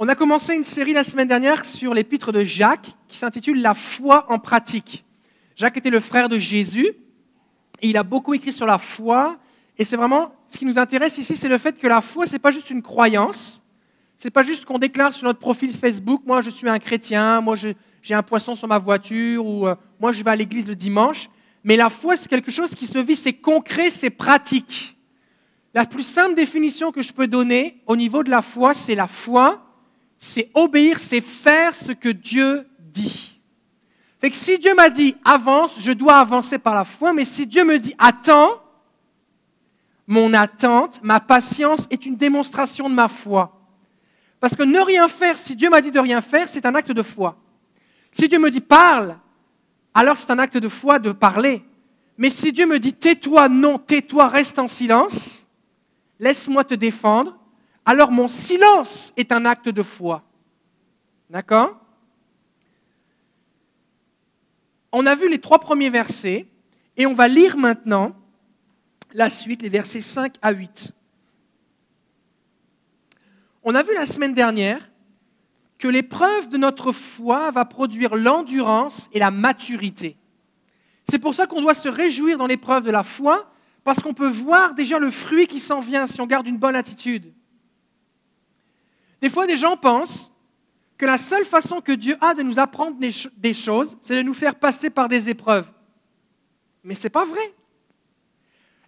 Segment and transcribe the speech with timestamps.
[0.00, 3.74] On a commencé une série la semaine dernière sur l'épître de Jacques qui s'intitule La
[3.74, 5.04] foi en pratique.
[5.56, 6.86] Jacques était le frère de Jésus
[7.82, 9.38] et il a beaucoup écrit sur la foi.
[9.76, 12.34] Et c'est vraiment ce qui nous intéresse ici, c'est le fait que la foi, ce
[12.34, 13.60] n'est pas juste une croyance.
[14.18, 17.40] Ce n'est pas juste qu'on déclare sur notre profil Facebook, moi je suis un chrétien,
[17.40, 20.76] moi j'ai un poisson sur ma voiture, ou euh, moi je vais à l'église le
[20.76, 21.28] dimanche.
[21.64, 24.96] Mais la foi, c'est quelque chose qui se vit, c'est concret, c'est pratique.
[25.74, 29.08] La plus simple définition que je peux donner au niveau de la foi, c'est la
[29.08, 29.67] foi,
[30.18, 33.40] c'est obéir, c'est faire ce que Dieu dit.
[34.20, 37.46] Fait que si Dieu m'a dit avance, je dois avancer par la foi, mais si
[37.46, 38.60] Dieu me dit attends,
[40.08, 43.54] mon attente, ma patience est une démonstration de ma foi.
[44.40, 46.92] Parce que ne rien faire, si Dieu m'a dit de rien faire, c'est un acte
[46.92, 47.36] de foi.
[48.10, 49.18] Si Dieu me dit parle,
[49.94, 51.62] alors c'est un acte de foi de parler.
[52.16, 55.46] Mais si Dieu me dit tais-toi, non, tais-toi, reste en silence,
[56.18, 57.38] laisse-moi te défendre,
[57.88, 60.22] alors mon silence est un acte de foi.
[61.30, 61.74] D'accord?
[64.92, 66.48] On a vu les trois premiers versets
[66.98, 68.14] et on va lire maintenant
[69.14, 70.92] la suite, les versets 5 à 8.
[73.62, 74.90] On a vu la semaine dernière
[75.78, 80.18] que l'épreuve de notre foi va produire l'endurance et la maturité.
[81.08, 83.50] C'est pour ça qu'on doit se réjouir dans l'épreuve de la foi,
[83.82, 86.76] parce qu'on peut voir déjà le fruit qui s'en vient si on garde une bonne
[86.76, 87.32] attitude.
[89.20, 90.32] Des fois, des gens pensent
[90.96, 94.34] que la seule façon que Dieu a de nous apprendre des choses, c'est de nous
[94.34, 95.70] faire passer par des épreuves.
[96.82, 97.54] Mais ce n'est pas vrai.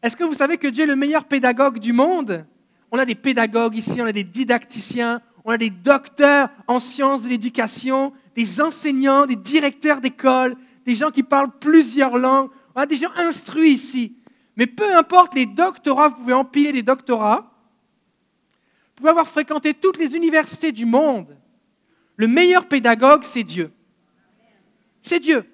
[0.03, 2.47] Est-ce que vous savez que Dieu est le meilleur pédagogue du monde?
[2.91, 7.23] On a des pédagogues ici, on a des didacticiens, on a des docteurs en sciences
[7.23, 12.51] de l'éducation, des enseignants, des directeurs d'école, des gens qui parlent plusieurs langues.
[12.75, 14.17] On a des gens instruits ici.
[14.57, 17.50] Mais peu importe les doctorats, vous pouvez empiler des doctorats,
[19.01, 21.35] vous pouvez avoir fréquenté toutes les universités du monde.
[22.17, 23.73] Le meilleur pédagogue, c'est Dieu.
[25.01, 25.51] C'est Dieu.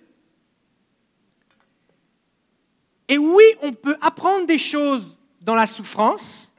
[3.07, 6.53] Et oui, on peut apprendre des choses dans la souffrance.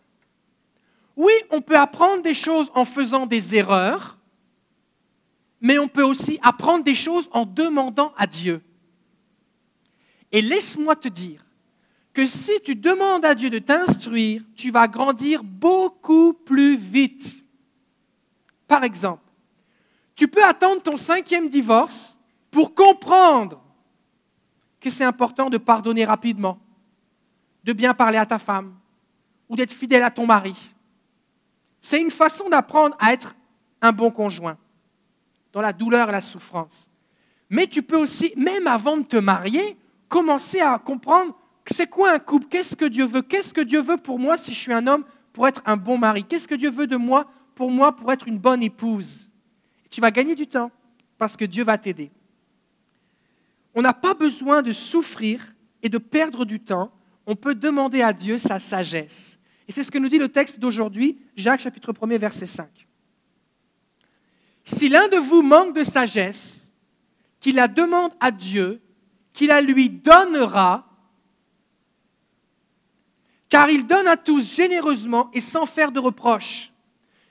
[1.18, 4.18] Oui, on peut apprendre des choses en faisant des erreurs.
[5.60, 8.62] Mais on peut aussi apprendre des choses en demandant à Dieu.
[10.32, 11.44] Et laisse-moi te dire
[12.18, 17.46] que si tu demandes à Dieu de t'instruire, tu vas grandir beaucoup plus vite.
[18.68, 19.22] Par exemple,
[20.16, 22.18] tu peux attendre ton cinquième divorce
[22.50, 23.62] pour comprendre
[24.82, 26.58] que c'est important de pardonner rapidement,
[27.64, 28.74] de bien parler à ta femme
[29.48, 30.56] ou d'être fidèle à ton mari.
[31.82, 33.36] C'est une façon d'apprendre à être
[33.80, 34.58] un bon conjoint
[35.54, 36.90] dans la douleur et la souffrance.
[37.48, 39.78] Mais tu peux aussi, même avant de te marier,
[40.10, 41.38] commencer à comprendre
[41.74, 44.54] c'est quoi un couple, qu'est-ce que Dieu veut, qu'est-ce que Dieu veut pour moi si
[44.54, 47.30] je suis un homme pour être un bon mari, qu'est-ce que Dieu veut de moi
[47.56, 49.28] pour moi pour être une bonne épouse?
[49.90, 50.72] tu vas gagner du temps
[51.18, 52.12] parce que Dieu va t'aider.
[53.74, 56.92] On n'a pas besoin de souffrir et de perdre du temps.
[57.26, 59.40] On peut demander à Dieu sa sagesse.
[59.68, 62.68] Et c'est ce que nous dit le texte d'aujourd'hui, Jacques chapitre 1er verset 5.
[64.64, 66.72] Si l'un de vous manque de sagesse,
[67.40, 68.82] qu'il la demande à Dieu,
[69.34, 70.87] qu'il la lui donnera,
[73.50, 76.72] car il donne à tous généreusement et sans faire de reproche.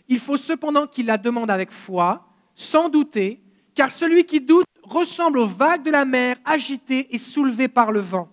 [0.08, 3.42] Il faut cependant qu'il la demande avec foi, sans douter,
[3.74, 8.00] car celui qui doute ressemble aux vagues de la mer agitées et soulevées par le
[8.00, 8.28] vent.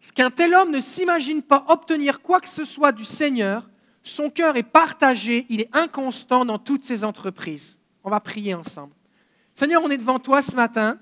[0.00, 3.68] Ce qu'un tel homme ne s'imagine pas obtenir quoi que ce soit du Seigneur,
[4.02, 7.78] son cœur est partagé, il est inconstant dans toutes ses entreprises.
[8.02, 8.94] On va prier ensemble.
[9.52, 10.98] Seigneur, on est devant toi ce matin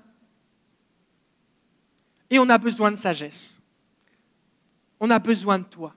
[2.29, 3.58] et on a besoin de sagesse.
[4.99, 5.95] On a besoin de toi.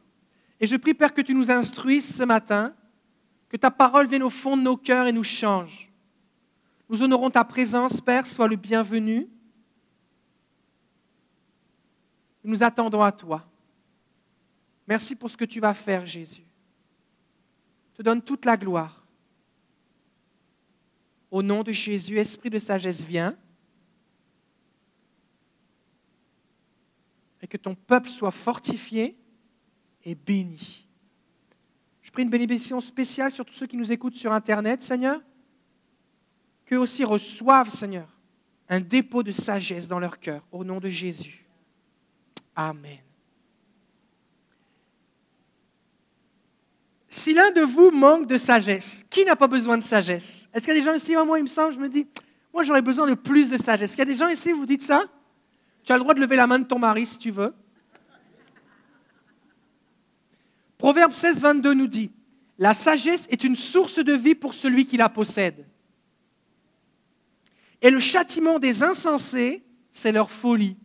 [0.61, 2.75] Et je prie, Père, que tu nous instruises ce matin,
[3.49, 5.91] que ta parole vienne au fond de nos cœurs et nous change.
[6.89, 9.29] Nous honorons ta présence, Père, sois le bienvenu.
[12.45, 13.45] Nous attendons à toi.
[14.87, 16.45] Merci pour ce que tu vas faire, Jésus.
[17.95, 19.05] Te donne toute la gloire.
[21.31, 23.37] Au nom de Jésus, Esprit de sagesse, viens.
[27.53, 29.15] Que ton peuple soit fortifié
[30.05, 30.89] et béni.
[32.01, 35.21] Je prie une bénédiction spéciale sur tous ceux qui nous écoutent sur Internet, Seigneur
[36.65, 38.09] qu'eux aussi reçoivent, Seigneur,
[38.71, 41.45] un dépôt de sagesse dans leur cœur, au nom de Jésus.
[42.57, 43.01] Amen.
[47.11, 50.49] Si l'un de vous manque de sagesse, qui n'a pas besoin de sagesse?
[50.55, 52.07] Est-ce qu'il y a des gens ici, moi, il me semble, je me dis,
[52.55, 53.91] moi j'aurais besoin de plus de sagesse.
[53.91, 55.05] Est-ce qu'il y a des gens ici, vous dites ça?
[55.85, 57.55] Tu as le droit de lever la main de ton mari si tu veux.
[60.79, 62.11] Proverbe 16, 22 nous dit,
[62.59, 65.67] La sagesse est une source de vie pour celui qui la possède.
[67.81, 70.77] Et le châtiment des insensés, c'est leur folie.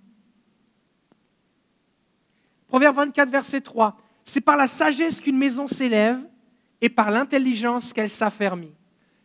[2.67, 3.97] Proverbe 24, verset 3.
[4.25, 6.19] C'est par la sagesse qu'une maison s'élève
[6.81, 8.76] et par l'intelligence qu'elle s'affermit.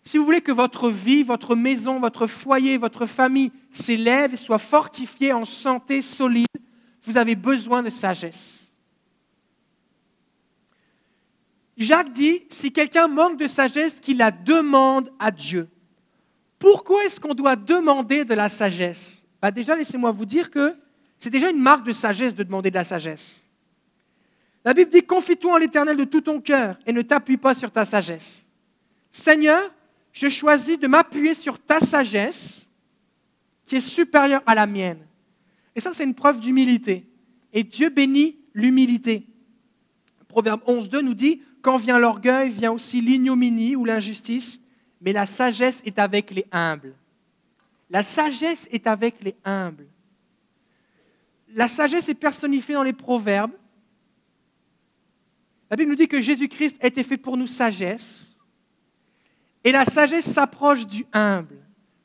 [0.03, 4.59] Si vous voulez que votre vie, votre maison, votre foyer, votre famille s'élève et soit
[4.59, 6.47] fortifiée en santé solide,
[7.05, 8.69] vous avez besoin de sagesse.
[11.77, 15.69] Jacques dit, si quelqu'un manque de sagesse, qu'il la demande à Dieu.
[16.59, 19.25] Pourquoi est-ce qu'on doit demander de la sagesse?
[19.41, 20.77] Bah Déjà, laissez-moi vous dire que
[21.19, 23.51] c'est déjà une marque de sagesse de demander de la sagesse.
[24.65, 27.71] La Bible dit, confie-toi en l'Éternel de tout ton cœur et ne t'appuie pas sur
[27.71, 28.47] ta sagesse.
[29.11, 29.73] Seigneur,
[30.13, 32.69] je choisis de m'appuyer sur ta sagesse
[33.67, 35.07] qui est supérieure à la mienne.
[35.75, 37.07] Et ça, c'est une preuve d'humilité.
[37.53, 39.27] Et Dieu bénit l'humilité.
[40.29, 44.61] Proverbe 11.2 nous dit, quand vient l'orgueil, vient aussi l'ignominie ou l'injustice,
[45.01, 46.95] mais la sagesse est avec les humbles.
[47.91, 49.87] La sagesse est avec les humbles.
[51.55, 53.53] La sagesse est personnifiée dans les proverbes.
[55.71, 58.32] La Bible nous dit que Jésus-Christ a été fait pour nous sagesse.
[59.65, 61.59] Et la sagesse s'approche du humble.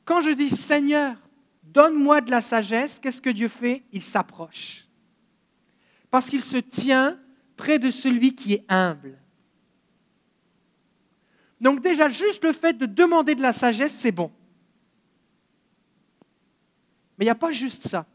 [0.06, 1.16] Quand je dis Seigneur,
[1.64, 3.84] donne-moi de la sagesse, qu'est-ce que Dieu fait?
[3.92, 4.86] Il s'approche.
[6.10, 7.20] Parce qu'il se tient
[7.56, 9.18] près de celui qui est humble.
[11.60, 14.32] Donc déjà, juste le fait de demander de la sagesse, c'est bon.
[17.18, 18.06] Mais il n'y a pas juste ça.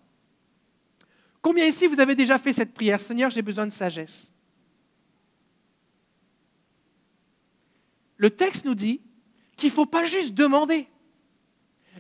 [1.41, 3.01] Combien ici vous avez déjà fait cette prière?
[3.01, 4.33] Seigneur, j'ai besoin de sagesse.
[8.17, 9.01] Le texte nous dit
[9.57, 10.89] qu'il ne faut pas juste demander.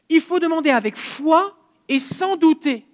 [0.08, 1.56] Il faut demander avec foi
[1.88, 2.86] et sans douter.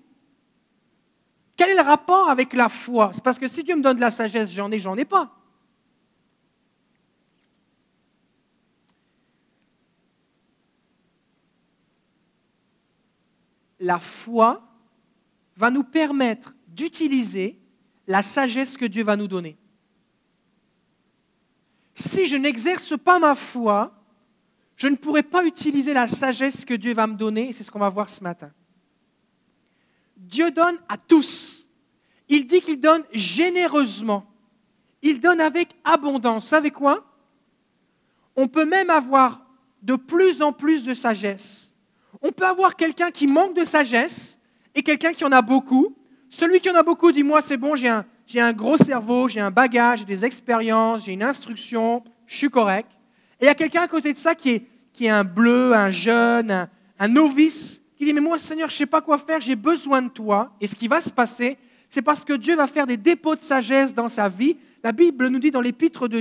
[1.57, 3.11] Quel est le rapport avec la foi?
[3.13, 5.35] C'est parce que si Dieu me donne de la sagesse, j'en ai, j'en ai pas.
[13.81, 14.63] La foi
[15.57, 17.61] va nous permettre d'utiliser
[18.07, 19.57] la sagesse que Dieu va nous donner.
[21.95, 23.98] Si je n'exerce pas ma foi,
[24.79, 27.71] je ne pourrai pas utiliser la sagesse que Dieu va me donner, et c'est ce
[27.71, 28.53] qu'on va voir ce matin.
[30.17, 31.67] Dieu donne à tous.
[32.29, 34.25] Il dit qu'il donne généreusement.
[35.03, 36.45] Il donne avec abondance.
[36.45, 37.05] Vous savez quoi?
[38.37, 39.45] On peut même avoir
[39.83, 41.73] de plus en plus de sagesse.
[42.23, 44.39] On peut avoir quelqu'un qui manque de sagesse
[44.77, 45.97] et quelqu'un qui en a beaucoup.
[46.31, 49.27] Celui qui en a beaucoup dit, moi c'est bon, j'ai un, j'ai un gros cerveau,
[49.27, 52.91] j'ai un bagage, j'ai des expériences, j'ai une instruction, je suis correct.
[53.41, 54.51] Et il y a quelqu'un à côté de ça qui
[55.01, 56.69] est, un bleu, un jeune,
[56.99, 60.03] un, novice, qui dit, mais moi Seigneur, je ne sais pas quoi faire, j'ai besoin
[60.03, 60.53] de toi.
[60.61, 61.57] Et ce qui va se passer,
[61.89, 64.57] c'est parce que Dieu va faire des dépôts de sagesse dans sa vie.
[64.83, 66.21] La Bible nous dit dans l'épître de,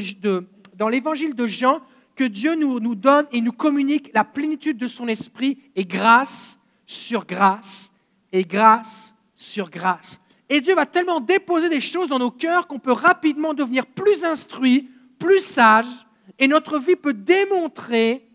[0.90, 1.82] l'évangile de Jean
[2.16, 6.60] que Dieu nous, nous donne et nous communique la plénitude de son esprit et grâce
[6.86, 7.92] sur grâce
[8.32, 10.20] et grâce sur grâce.
[10.50, 14.24] Et Dieu va tellement déposer des choses dans nos cœurs qu'on peut rapidement devenir plus
[14.24, 16.07] instruit, plus sage,
[16.40, 18.28] et notre vie peut démontrer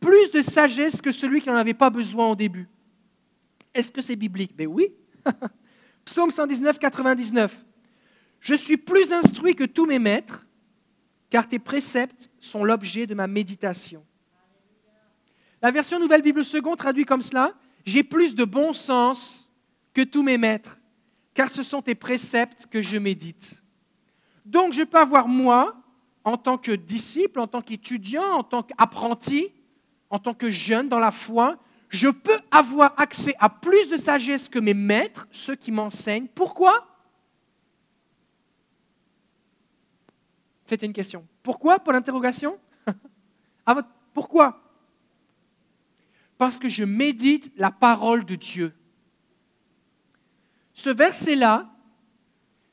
[0.00, 2.68] plus de sagesse que celui qui n'en avait pas besoin au début.
[3.74, 4.56] Est-ce que c'est biblique?
[4.56, 4.92] Ben oui.
[6.04, 7.64] Psaume 119, 99.
[8.40, 10.46] Je suis plus instruit que tous mes maîtres,
[11.30, 14.04] car tes préceptes sont l'objet de ma méditation.
[15.60, 17.52] La version Nouvelle Bible Second traduit comme cela
[17.84, 19.50] J'ai plus de bon sens
[19.92, 20.78] que tous mes maîtres,
[21.34, 23.62] car ce sont tes préceptes que je médite.
[24.44, 25.76] Donc je peux avoir moi,
[26.24, 29.52] en tant que disciple, en tant qu'étudiant, en tant qu'apprenti,
[30.10, 31.58] en tant que jeune dans la foi,
[31.88, 36.28] je peux avoir accès à plus de sagesse que mes maîtres, ceux qui m'enseignent.
[36.28, 36.86] Pourquoi?
[40.64, 41.26] C'était une question.
[41.42, 41.78] Pourquoi?
[41.78, 42.58] Pour l'interrogation?
[44.12, 44.60] Pourquoi?
[46.36, 48.74] Parce que je médite la parole de Dieu.
[50.74, 51.68] Ce verset-là,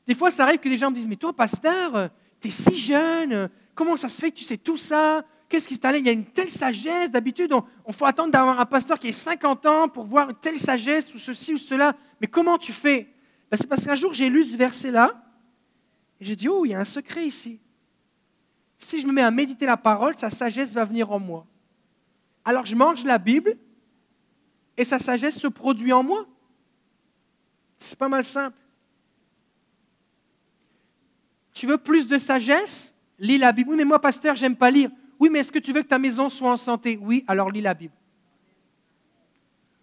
[0.06, 2.76] des fois, ça arrive que les gens me disent, mais toi, pasteur, tu es si
[2.76, 5.24] jeune, comment ça se fait que tu sais tout ça?
[5.48, 7.10] Qu'est-ce qui s'est allé Il y a une telle sagesse.
[7.10, 10.58] D'habitude, on, faut attendre d'avoir un pasteur qui ait 50 ans pour voir une telle
[10.58, 11.94] sagesse ou ceci ou cela.
[12.20, 13.12] Mais comment tu fais?
[13.50, 15.22] Ben, C'est parce qu'un jour, j'ai lu ce verset-là
[16.20, 17.60] et j'ai dit, oh, il y a un secret ici.
[18.78, 21.46] Si je me mets à méditer la parole, sa sagesse va venir en moi.
[22.44, 23.56] Alors je mange la Bible
[24.76, 26.26] et sa sagesse se produit en moi.
[27.78, 28.58] C'est pas mal simple.
[31.56, 32.94] Tu veux plus de sagesse?
[33.18, 33.70] Lis la Bible.
[33.70, 34.90] Oui, mais moi, pasteur, j'aime pas lire.
[35.18, 36.98] Oui, mais est-ce que tu veux que ta maison soit en santé?
[37.00, 37.94] Oui, alors lis la Bible.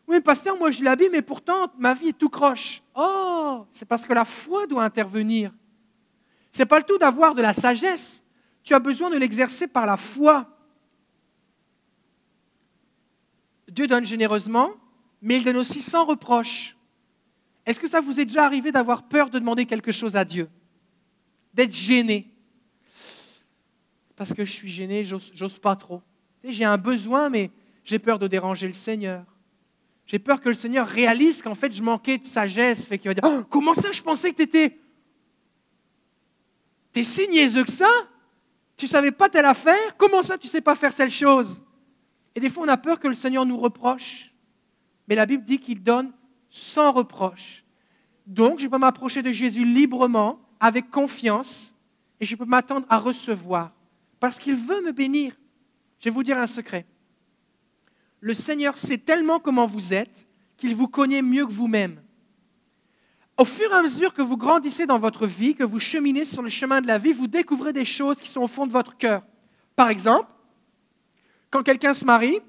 [0.07, 2.83] Oui, pasteur, moi je lis la Bible, mais pourtant ma vie est tout croche.
[2.93, 5.51] Oh, c'est parce que la foi doit intervenir.
[6.51, 8.23] C'est pas le tout d'avoir de la sagesse.
[8.61, 10.45] tu as besoin de l'exercer par la foi.
[13.67, 14.69] Dieu donne généreusement,
[15.23, 16.77] mais il donne aussi sans reproche.
[17.65, 20.47] Est-ce que ça vous est déjà arrivé d'avoir peur de demander quelque chose à Dieu?
[21.53, 22.31] D'être gêné
[24.15, 26.01] Parce que je suis gêné, j'ose pas trop.
[26.43, 27.51] J'ai un besoin, mais
[27.83, 29.23] j'ai peur de déranger le Seigneur.
[30.05, 33.13] J'ai peur que le Seigneur réalise qu'en fait je manquais de sagesse, fait qu'il va
[33.13, 34.77] dire oh, Comment ça, je pensais que tu étais.
[36.91, 37.89] T'es si niaiseux que ça?
[38.75, 39.95] Tu savais pas telle affaire?
[39.97, 41.63] Comment ça, tu sais pas faire cette chose?
[42.35, 44.33] Et des fois, on a peur que le Seigneur nous reproche.
[45.07, 46.11] Mais la Bible dit qu'il donne
[46.49, 47.63] sans reproche.
[48.25, 51.75] Donc, je peux m'approcher de Jésus librement, avec confiance,
[52.21, 53.73] et je peux m'attendre à recevoir,
[54.21, 55.35] parce qu'il veut me bénir.
[55.99, 56.85] Je vais vous dire un secret.
[58.21, 62.01] Le Seigneur sait tellement comment vous êtes qu'il vous connaît mieux que vous-même.
[63.37, 66.41] Au fur et à mesure que vous grandissez dans votre vie, que vous cheminez sur
[66.41, 68.95] le chemin de la vie, vous découvrez des choses qui sont au fond de votre
[68.95, 69.21] cœur.
[69.75, 70.29] Par exemple,
[71.51, 72.39] quand quelqu'un se marie,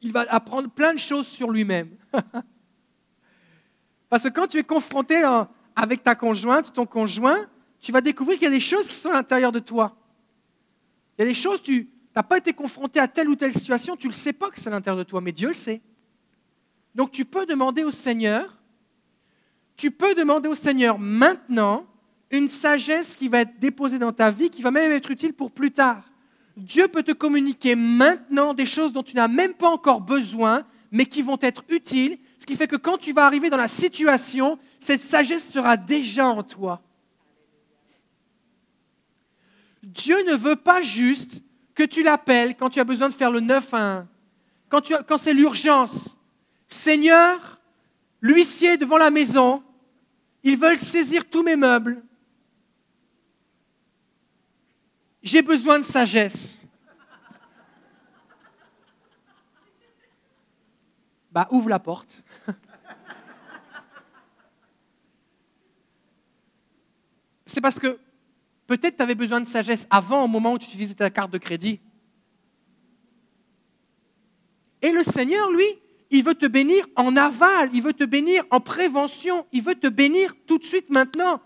[0.00, 1.90] il va apprendre plein de choses sur lui-même.
[4.08, 5.22] Parce que quand tu es confronté
[5.78, 7.46] avec ta conjointe ton conjoint,
[7.80, 9.96] tu vas découvrir qu'il y a des choses qui sont à l'intérieur de toi.
[11.16, 13.96] Il y a des choses, tu n'as pas été confronté à telle ou telle situation,
[13.96, 15.80] tu ne le sais pas que c'est à l'intérieur de toi, mais Dieu le sait.
[16.96, 18.58] Donc tu peux demander au Seigneur,
[19.76, 21.86] tu peux demander au Seigneur maintenant
[22.32, 25.52] une sagesse qui va être déposée dans ta vie, qui va même être utile pour
[25.52, 26.02] plus tard.
[26.56, 31.06] Dieu peut te communiquer maintenant des choses dont tu n'as même pas encore besoin, mais
[31.06, 34.58] qui vont être utiles, ce qui fait que quand tu vas arriver dans la situation,
[34.78, 36.80] cette sagesse sera déjà en toi.
[39.82, 41.42] Dieu ne veut pas juste
[41.74, 44.08] que tu l'appelles quand tu as besoin de faire le 9 à 1,
[44.68, 46.16] quand, c'est l'urgence.
[46.68, 47.58] Seigneur,
[48.20, 49.62] l'huissier devant la maison,
[50.42, 52.02] ils veulent saisir tous mes meubles.
[55.22, 56.66] J'ai besoin de sagesse.
[61.32, 62.22] Bah, ouvre la porte.
[67.58, 67.98] C'est parce que
[68.68, 71.38] peut-être tu avais besoin de sagesse avant, au moment où tu utilisais ta carte de
[71.38, 71.80] crédit.
[74.80, 75.66] Et le Seigneur, lui,
[76.10, 79.88] il veut te bénir en aval, il veut te bénir en prévention, il veut te
[79.88, 81.40] bénir tout de suite maintenant.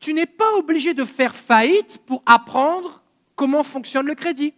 [0.00, 3.04] Tu n'es pas obligé de faire faillite pour apprendre
[3.36, 4.54] comment fonctionne le crédit.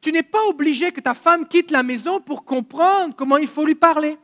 [0.00, 3.64] Tu n'es pas obligé que ta femme quitte la maison pour comprendre comment il faut
[3.64, 4.16] lui parler.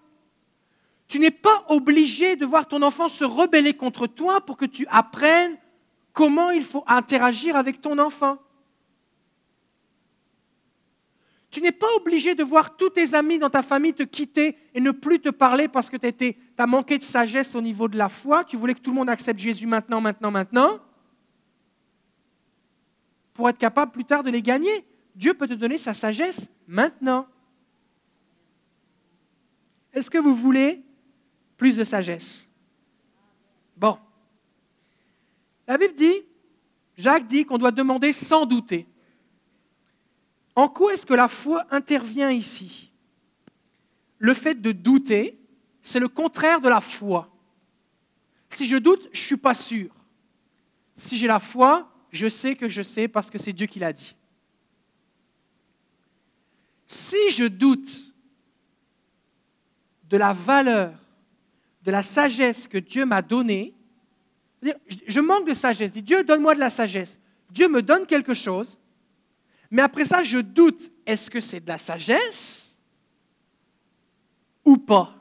[1.14, 4.84] Tu n'es pas obligé de voir ton enfant se rebeller contre toi pour que tu
[4.90, 5.56] apprennes
[6.12, 8.38] comment il faut interagir avec ton enfant.
[11.50, 14.80] Tu n'es pas obligé de voir tous tes amis dans ta famille te quitter et
[14.80, 18.08] ne plus te parler parce que tu as manqué de sagesse au niveau de la
[18.08, 18.42] foi.
[18.42, 20.80] Tu voulais que tout le monde accepte Jésus maintenant, maintenant, maintenant
[23.34, 24.84] pour être capable plus tard de les gagner.
[25.14, 27.28] Dieu peut te donner sa sagesse maintenant.
[29.92, 30.83] Est-ce que vous voulez
[31.64, 32.46] plus de sagesse
[33.74, 33.98] Bon.
[35.66, 36.22] La Bible dit,
[36.94, 38.86] Jacques dit qu'on doit demander sans douter.
[40.54, 42.92] En quoi est-ce que la foi intervient ici?
[44.18, 45.38] Le fait de douter,
[45.82, 47.34] c'est le contraire de la foi.
[48.50, 49.88] Si je doute, je ne suis pas sûr.
[50.98, 53.94] Si j'ai la foi, je sais que je sais parce que c'est Dieu qui l'a
[53.94, 54.14] dit.
[56.86, 58.12] Si je doute
[60.10, 61.03] de la valeur,
[61.84, 63.74] de la sagesse que Dieu m'a donnée,
[65.06, 65.92] je manque de sagesse.
[65.92, 67.20] Dieu, donne-moi de la sagesse.
[67.50, 68.78] Dieu me donne quelque chose,
[69.70, 72.76] mais après ça, je doute, est-ce que c'est de la sagesse
[74.64, 75.14] ou pas?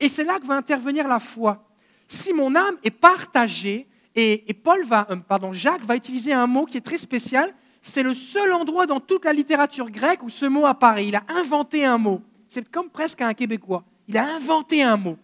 [0.00, 1.64] Et c'est là que va intervenir la foi.
[2.08, 6.66] Si mon âme est partagée, et, Paul va, euh, pardon, Jacques va utiliser un mot
[6.66, 7.54] qui est très spécial.
[7.80, 11.06] C'est le seul endroit dans toute la littérature grecque où ce mot apparaît.
[11.06, 12.20] Il a inventé un mot.
[12.48, 13.84] C'est comme presque un Québécois.
[14.08, 15.18] Il a inventé un mot.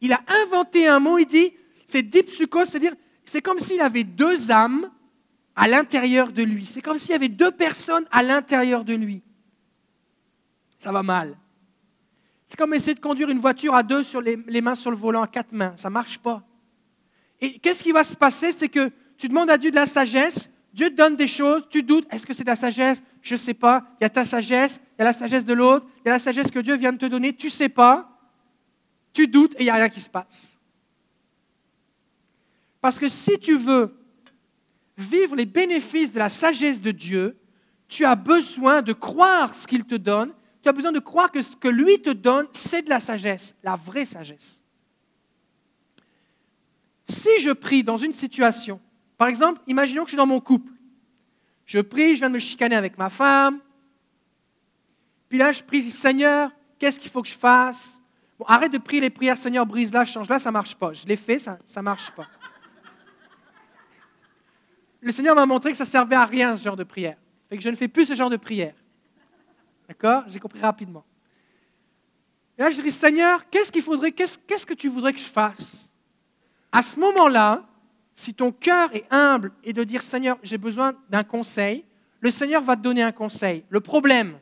[0.00, 1.52] Il a inventé un mot, il dit,
[1.86, 4.90] c'est dipsukos, c'est-à-dire, c'est comme s'il avait deux âmes
[5.56, 6.66] à l'intérieur de lui.
[6.66, 9.22] C'est comme s'il y avait deux personnes à l'intérieur de lui.
[10.78, 11.38] Ça va mal.
[12.46, 15.22] C'est comme essayer de conduire une voiture à deux sur les, mains sur le volant,
[15.22, 15.74] à quatre mains.
[15.76, 16.42] Ça ne marche pas.
[17.40, 18.52] Et qu'est-ce qui va se passer?
[18.52, 21.82] C'est que tu demandes à Dieu de la sagesse, Dieu te donne des choses, tu
[21.82, 23.02] doutes, est-ce que c'est de la sagesse?
[23.22, 23.84] Je ne sais pas.
[24.00, 26.14] Il y a ta sagesse, il y a la sagesse de l'autre, il y a
[26.14, 28.10] la sagesse que Dieu vient de te donner, tu ne sais pas.
[29.14, 30.58] Tu doutes et il n'y a rien qui se passe.
[32.82, 33.96] Parce que si tu veux
[34.98, 37.38] vivre les bénéfices de la sagesse de Dieu,
[37.88, 41.42] tu as besoin de croire ce qu'il te donne tu as besoin de croire que
[41.42, 44.62] ce que lui te donne, c'est de la sagesse, la vraie sagesse.
[47.06, 48.80] si je prie dans une situation,
[49.16, 50.72] par exemple, imaginons que je suis dans mon couple.
[51.66, 53.60] Je prie, je viens de me chicaner avec ma femme.
[55.28, 58.00] Puis là, je prie, Seigneur, qu'est-ce qu'il faut que je fasse?
[58.38, 60.92] Bon, arrête de prier les prières, Seigneur, brise-la, change-la, ça ne marche pas.
[60.92, 62.26] Je l'ai fait, ça ne marche pas.
[65.00, 67.16] Le Seigneur m'a montré que ça ne servait à rien, ce genre de prière.
[67.48, 68.74] Fait que je ne fais plus ce genre de prière.
[69.86, 70.24] D'accord?
[70.28, 71.04] J'ai compris rapidement.
[72.56, 75.90] Et là, je dis, Seigneur, qu'est-ce qu'il faudrait, qu'est-ce que tu voudrais que je fasse?
[76.72, 77.62] À ce moment-là,
[78.14, 81.84] si ton cœur est humble et de dire, Seigneur, j'ai besoin d'un conseil,
[82.20, 83.64] le Seigneur va te donner un conseil.
[83.68, 84.38] Le problème,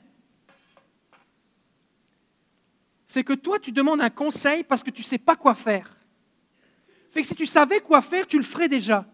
[3.07, 5.97] c'est que toi, tu demandes un conseil parce que tu ne sais pas quoi faire.
[7.11, 9.05] Fait que si tu savais quoi faire, tu le ferais déjà.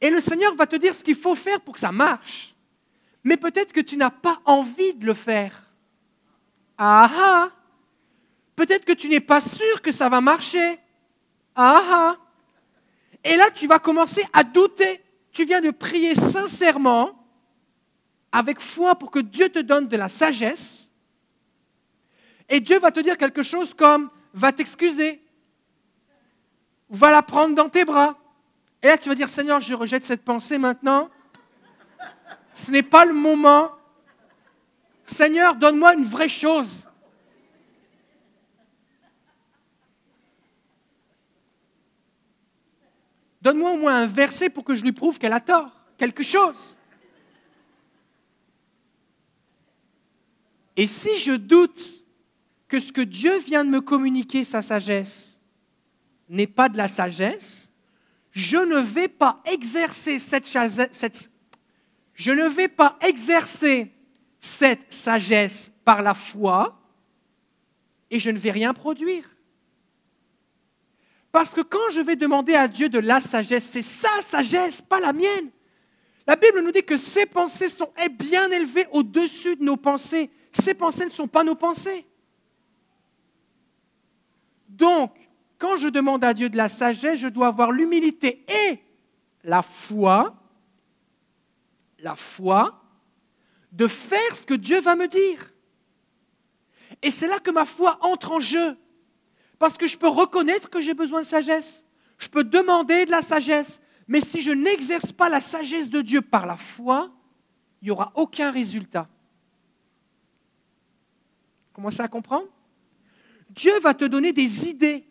[0.00, 2.54] Et le Seigneur va te dire ce qu'il faut faire pour que ça marche.
[3.22, 5.64] Mais peut-être que tu n'as pas envie de le faire.
[6.76, 7.50] Ah ah
[8.56, 10.78] Peut-être que tu n'es pas sûr que ça va marcher.
[11.54, 12.16] Ah ah
[13.22, 15.00] Et là, tu vas commencer à douter.
[15.32, 17.26] Tu viens de prier sincèrement,
[18.30, 20.90] avec foi, pour que Dieu te donne de la sagesse.
[22.48, 25.22] Et Dieu va te dire quelque chose comme va t'excuser,
[26.90, 28.18] va la prendre dans tes bras.
[28.82, 31.08] Et là, tu vas dire Seigneur, je rejette cette pensée maintenant.
[32.54, 33.70] Ce n'est pas le moment.
[35.04, 36.86] Seigneur, donne-moi une vraie chose.
[43.44, 46.78] Donne-moi au moins un verset pour que je lui prouve qu'elle a tort, quelque chose.
[50.76, 52.06] Et si je doute
[52.68, 55.38] que ce que Dieu vient de me communiquer, sa sagesse,
[56.30, 57.70] n'est pas de la sagesse,
[58.30, 60.46] je ne vais pas exercer cette,
[62.14, 63.92] je ne vais pas exercer
[64.40, 66.80] cette sagesse par la foi
[68.10, 69.33] et je ne vais rien produire.
[71.34, 75.00] Parce que quand je vais demander à Dieu de la sagesse, c'est sa sagesse, pas
[75.00, 75.50] la mienne.
[76.28, 80.30] La Bible nous dit que ses pensées sont bien élevées au-dessus de nos pensées.
[80.52, 82.06] Ses pensées ne sont pas nos pensées.
[84.68, 85.10] Donc,
[85.58, 88.78] quand je demande à Dieu de la sagesse, je dois avoir l'humilité et
[89.42, 90.36] la foi,
[91.98, 92.80] la foi,
[93.72, 95.52] de faire ce que Dieu va me dire.
[97.02, 98.78] Et c'est là que ma foi entre en jeu.
[99.58, 101.84] Parce que je peux reconnaître que j'ai besoin de sagesse.
[102.18, 103.80] Je peux demander de la sagesse.
[104.06, 107.10] Mais si je n'exerce pas la sagesse de Dieu par la foi,
[107.80, 109.08] il n'y aura aucun résultat.
[111.72, 112.48] Commencez à comprendre?
[113.50, 115.06] Dieu va te donner des idées.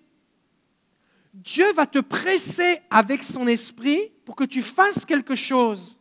[1.34, 5.98] Dieu va te presser avec son esprit pour que tu fasses quelque chose.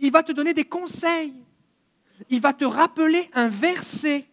[0.00, 1.34] Il va te donner des conseils.
[2.28, 4.26] Il va te rappeler un verset.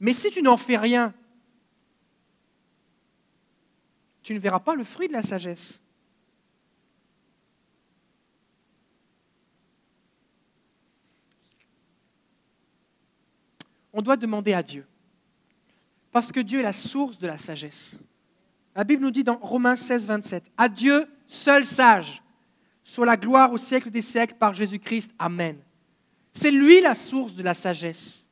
[0.00, 1.12] Mais si tu n'en fais rien,
[4.22, 5.82] tu ne verras pas le fruit de la sagesse.
[13.92, 14.86] On doit demander à Dieu.
[16.12, 17.98] Parce que Dieu est la source de la sagesse.
[18.76, 22.22] La Bible nous dit dans Romains 16, 27, À Dieu, seul sage,
[22.84, 25.12] soit la gloire au siècle des siècles par Jésus-Christ.
[25.18, 25.58] Amen.
[26.32, 28.27] C'est lui la source de la sagesse.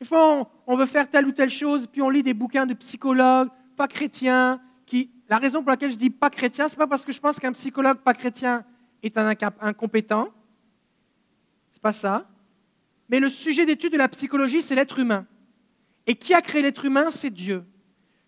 [0.00, 2.74] Des fois, on, veut faire telle ou telle chose, puis on lit des bouquins de
[2.74, 5.10] psychologues, pas chrétiens, qui.
[5.28, 7.38] La raison pour laquelle je dis pas chrétien, ce n'est pas parce que je pense
[7.38, 8.64] qu'un psychologue pas chrétien
[9.02, 10.30] est un incompétent.
[11.70, 12.26] C'est pas ça.
[13.10, 15.26] Mais le sujet d'étude de la psychologie, c'est l'être humain.
[16.06, 17.10] Et qui a créé l'être humain?
[17.10, 17.64] C'est Dieu.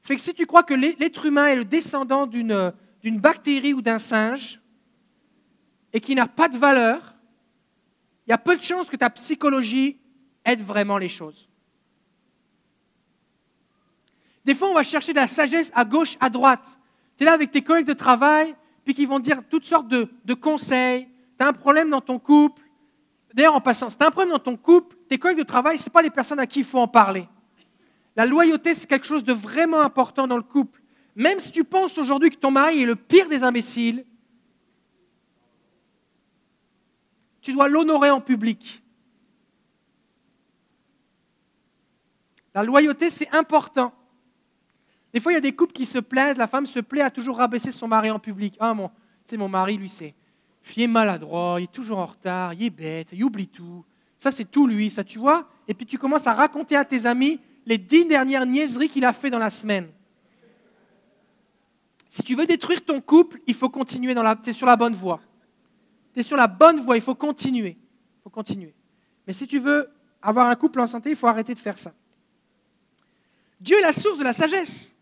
[0.02, 2.72] Fait que si tu crois que l'être humain est le descendant d'une
[3.04, 4.61] bactérie ou d'un singe,
[5.92, 7.14] et qui n'a pas de valeur,
[8.26, 9.98] il y a peu de chances que ta psychologie
[10.44, 11.49] aide vraiment les choses.
[14.44, 16.79] Des fois, on va chercher de la sagesse à gauche, à droite.
[17.16, 20.35] Tu es là avec tes collègues de travail, puis qui vont dire toutes sortes de,
[20.35, 21.09] conseils.
[21.38, 22.62] Tu as un problème dans ton couple.
[23.35, 25.79] D'ailleurs, en passant, si tu as un problème dans ton couple, tes collègues de travail,
[25.79, 27.29] ce pas les personnes à qui il faut en parler.
[28.16, 30.83] La loyauté, c'est quelque chose de vraiment important dans le couple.
[31.14, 34.05] Même si tu penses aujourd'hui que ton mari est le pire des imbéciles,
[37.40, 38.83] tu dois l'honorer en public.
[42.55, 43.92] La loyauté, c'est important.
[45.12, 47.11] Des fois, il y a des couples qui se plaisent, la femme se plaît à
[47.11, 48.57] toujours rabaisser son mari en public.
[48.61, 48.90] Ah, mon,
[49.33, 50.14] mon mari, lui, c'est,
[50.77, 53.85] il est maladroit, il est toujours en retard, il est bête, il oublie tout.
[54.18, 55.49] Ça, c'est tout lui, ça, tu vois.
[55.66, 59.12] Et puis tu commences à raconter à tes amis les dix dernières niaiseries qu'il a
[59.12, 59.88] fait dans la semaine.
[62.09, 64.14] Si tu veux détruire ton couple, il faut continuer.
[64.42, 65.20] Tu es sur la bonne voie.
[66.12, 67.79] Tu es sur la bonne voie, il faut continuer.
[67.79, 68.75] Il faut continuer.
[69.27, 69.88] Mais si tu veux
[70.20, 71.92] avoir un couple en santé, il faut arrêter de faire ça.
[73.61, 74.96] Dieu est la source de la sagesse.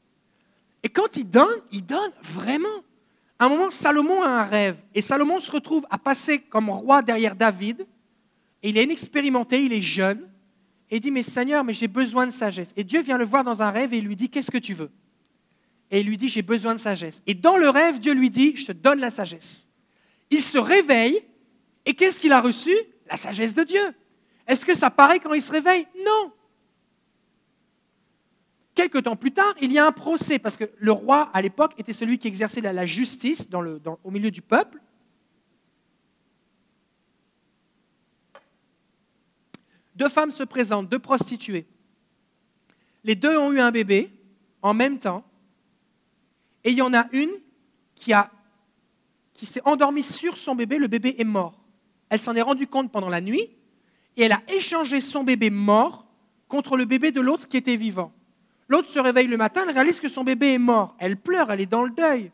[0.83, 2.69] Et quand il donne, il donne vraiment.
[3.38, 4.77] À un moment, Salomon a un rêve.
[4.95, 7.87] Et Salomon se retrouve à passer comme roi derrière David.
[8.62, 10.29] Et il est inexpérimenté, il est jeune.
[10.91, 12.73] Et il dit, mais Seigneur, mais j'ai besoin de sagesse.
[12.77, 14.75] Et Dieu vient le voir dans un rêve et il lui dit, qu'est-ce que tu
[14.75, 14.91] veux?
[15.91, 17.23] Et il lui dit, j'ai besoin de sagesse.
[17.27, 19.67] Et dans le rêve, Dieu lui dit, je te donne la sagesse.
[20.31, 21.23] Il se réveille
[21.87, 22.75] et qu'est-ce qu'il a reçu?
[23.09, 23.95] La sagesse de Dieu.
[24.47, 25.87] Est-ce que ça paraît quand il se réveille?
[26.05, 26.33] Non.
[28.79, 31.75] Quelque temps plus tard, il y a un procès, parce que le roi, à l'époque,
[31.79, 33.49] était celui qui exerçait la, justice
[34.05, 34.79] au milieu du peuple.
[39.97, 41.67] Deux femmes se présentent, deux prostituées.
[43.03, 44.12] Les deux ont eu un bébé
[44.62, 45.25] en même temps,
[46.62, 47.33] et il y en a une
[47.97, 48.12] qui,
[49.35, 51.59] qui s'est endormie sur son bébé, le bébé est mort.
[52.11, 53.57] Elle s'en est rendue compte pendant la nuit,
[54.17, 56.07] et elle a échangé son bébé mort
[56.47, 58.12] contre le bébé de l'autre qui était vivant.
[58.68, 60.94] L'autre se réveille le matin, elle réalise que son bébé est mort.
[60.98, 62.31] Elle pleure, elle est dans le deuil.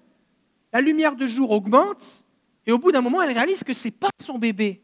[0.73, 2.25] La lumière de jour augmente
[2.66, 4.81] et au bout d'un moment, elle réalise que ce n'est pas son bébé.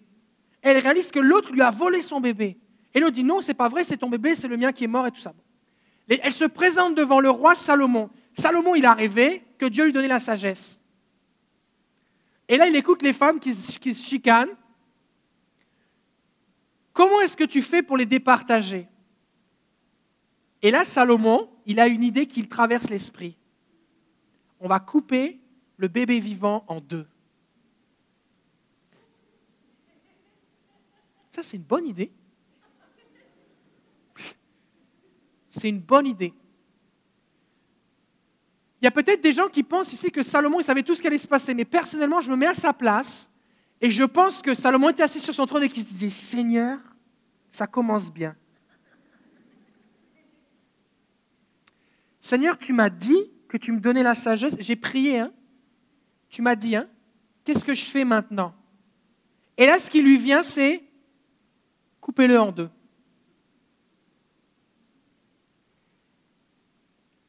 [0.63, 2.59] Elle réalise que l'autre lui a volé son bébé.
[2.95, 4.89] Et l'autre dit non, c'est pas vrai, c'est ton bébé, c'est le mien qui est
[4.89, 5.33] mort et tout ça.
[6.09, 8.11] elle se présente devant le roi Salomon.
[8.35, 10.79] Salomon, il a rêvé que Dieu lui donnait la sagesse.
[12.49, 14.57] Et là, il écoute les femmes qui, qui se chicanent.
[16.93, 18.89] Comment est-ce que tu fais pour les départager?
[20.63, 23.37] Et là, Salomon, il a une idée qui traverse l'esprit.
[24.59, 25.41] On va couper
[25.77, 27.07] le bébé vivant en deux.
[31.31, 32.13] Ça, c'est une bonne idée.
[35.49, 36.35] C'est une bonne idée.
[38.81, 41.01] Il y a peut-être des gens qui pensent ici que Salomon, il savait tout ce
[41.01, 43.31] qui allait se passer, mais personnellement, je me mets à sa place
[43.81, 46.79] et je pense que Salomon était assis sur son trône et qu'il se disait, Seigneur,
[47.51, 48.37] ça commence bien.
[52.21, 54.57] Seigneur, tu m'as dit que tu me donnais la sagesse.
[54.59, 55.33] J'ai prié, hein.
[56.29, 56.89] Tu m'as dit, hein.
[57.45, 58.55] Qu'est-ce que je fais maintenant?
[59.57, 60.83] Et là, ce qui lui vient, c'est
[62.01, 62.71] coupez-le en deux.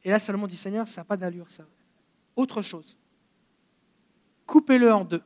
[0.04, 1.64] Et là, Salomon dit, Seigneur, ça n'a pas d'allure, ça.
[2.36, 2.96] Autre chose.
[4.46, 5.22] Coupez-le en deux.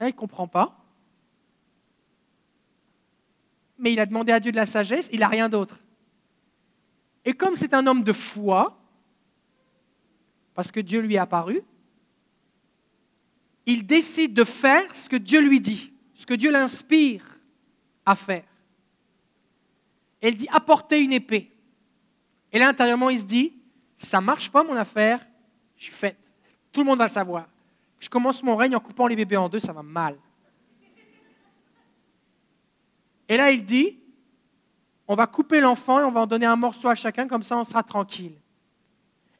[0.00, 0.84] Là, il ne comprend pas.
[3.78, 5.80] Mais il a demandé à Dieu de la sagesse, il n'a rien d'autre.
[7.24, 8.78] Et comme c'est un homme de foi,
[10.54, 11.62] parce que Dieu lui est apparu,
[13.66, 17.24] il décide de faire ce que Dieu lui dit, ce que Dieu l'inspire
[18.06, 18.44] à faire.
[20.20, 21.52] Elle dit apporter une épée.
[22.50, 23.54] Et là, intérieurement, il se dit
[23.98, 25.26] ça marche pas mon affaire,
[25.76, 26.16] je suis faite.
[26.72, 27.48] Tout le monde va le savoir.
[27.98, 30.16] Je commence mon règne en coupant les bébés en deux, ça va mal.
[33.28, 33.98] Et là, il dit
[35.08, 37.56] on va couper l'enfant et on va en donner un morceau à chacun, comme ça
[37.56, 38.36] on sera tranquille.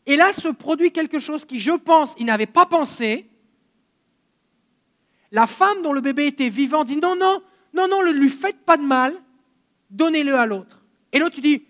[0.07, 3.29] Et là se produit quelque chose qui, je pense, il n'avait pas pensé.
[5.31, 7.43] La femme dont le bébé était vivant dit non, non,
[7.75, 9.15] non, non, ne lui faites pas de mal,
[9.91, 10.83] donnez-le à l'autre.
[11.13, 11.63] Et l'autre dit,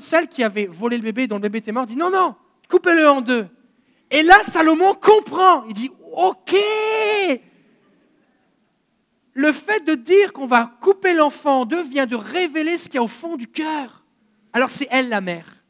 [0.00, 2.34] celle qui avait volé le bébé, dont le bébé était mort, dit non, non,
[2.70, 3.46] coupez-le en deux.
[4.10, 5.64] Et là, Salomon comprend.
[5.64, 6.54] Il dit, OK,
[9.34, 12.94] le fait de dire qu'on va couper l'enfant en deux vient de révéler ce qu'il
[12.94, 14.04] y a au fond du cœur.
[14.52, 15.64] Alors c'est elle la mère.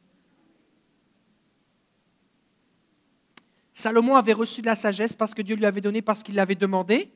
[3.73, 6.55] Salomon avait reçu de la sagesse parce que Dieu lui avait donné, parce qu'il l'avait
[6.55, 7.11] demandé.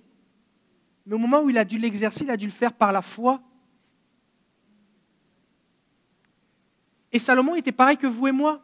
[1.06, 3.02] Mais au moment où il a dû l'exercer, il a dû le faire par la
[3.02, 3.40] foi.
[7.12, 8.62] Et Salomon était pareil que vous et moi.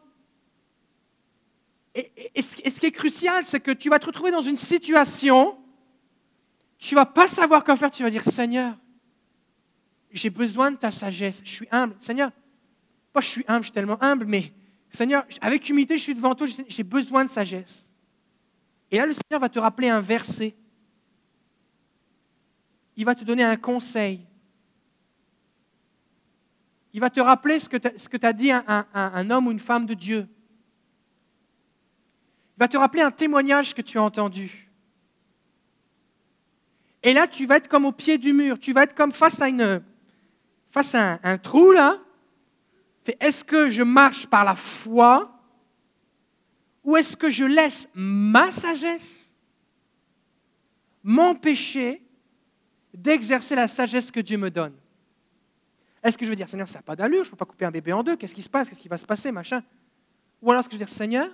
[1.95, 5.57] Et, ce qui est crucial, c'est que tu vas te retrouver dans une situation
[6.77, 7.91] tu vas pas savoir quoi faire.
[7.91, 8.75] Tu vas dire, Seigneur,
[10.11, 11.41] j'ai besoin de ta sagesse.
[11.43, 11.95] Je suis humble.
[11.99, 12.31] Seigneur,
[13.13, 14.53] pas je suis humble, je suis tellement humble, mais
[14.89, 17.89] Seigneur, avec humilité, je suis devant toi, j'ai besoin de sagesse.
[18.91, 20.55] Et là, le Seigneur va te rappeler un verset.
[22.95, 24.25] Il va te donner un conseil.
[26.93, 29.93] Il va te rappeler ce que tu as dit un homme ou une femme de
[29.93, 30.29] Dieu.
[32.55, 34.64] Il va te rappeler un témoignage que tu as entendu.
[37.05, 38.57] Et là, tu vas être comme au pied du mur.
[38.57, 39.83] Tu vas être comme face à, une,
[40.71, 41.99] face à un, trou, là.
[43.01, 45.39] C'est est-ce que je marche par la foi?
[46.83, 49.31] Ou est-ce que je laisse ma sagesse
[51.03, 52.01] m'empêcher
[52.91, 54.73] d'exercer la sagesse que Dieu me donne?
[56.01, 57.65] Est-ce que je veux dire, Seigneur, ça n'a pas d'allure, je ne peux pas couper
[57.65, 59.63] un bébé en deux, qu'est-ce qui se passe, qu'est-ce qui va se passer, machin?
[60.41, 61.29] Ou alors est-ce que je veux dire, Seigneur,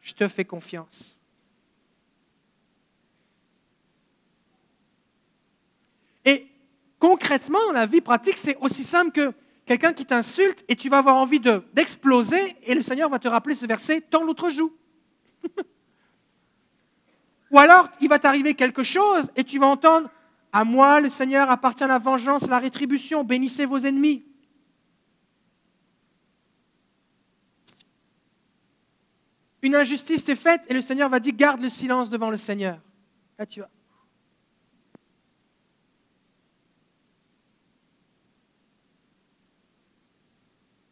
[0.00, 1.18] je te fais confiance.
[6.28, 6.46] Et
[6.98, 9.32] concrètement, dans la vie pratique, c'est aussi simple que
[9.66, 13.54] quelqu'un qui t'insulte et tu vas avoir envie d'exploser et le Seigneur va te rappeler
[13.54, 14.72] ce verset, tends l'autre joue.
[17.50, 20.10] Ou alors, il va t'arriver quelque chose et tu vas entendre,
[20.52, 24.24] à moi, le Seigneur appartient la vengeance, la rétribution, bénissez vos ennemis.
[29.62, 32.78] Une injustice est faite et le Seigneur va dire, garde le silence devant le Seigneur.
[33.38, 33.68] Là, tu vas.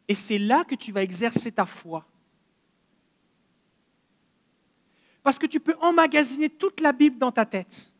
[0.09, 2.07] Et c'est là que tu vas exercer ta foi.
[5.23, 7.92] Parce que tu peux emmagasiner toute la Bible dans ta tête.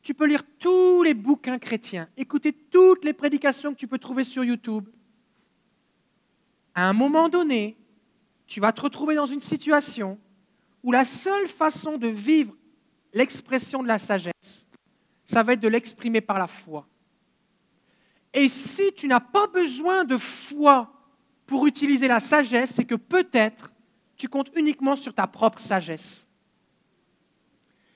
[0.00, 4.24] Tu peux lire tous les bouquins chrétiens, écouter toutes les prédications que tu peux trouver
[4.24, 4.88] sur YouTube.
[6.74, 7.76] À un moment donné,
[8.46, 10.18] tu vas te retrouver dans une situation
[10.84, 12.54] où la seule façon de vivre
[13.12, 14.66] l'expression de la sagesse,
[15.24, 16.86] ça va être de l'exprimer par la foi.
[18.32, 20.92] Et si tu n'as pas besoin de foi
[21.48, 23.72] pour utiliser la sagesse, c'est que peut-être
[24.18, 26.28] tu comptes uniquement sur ta propre sagesse.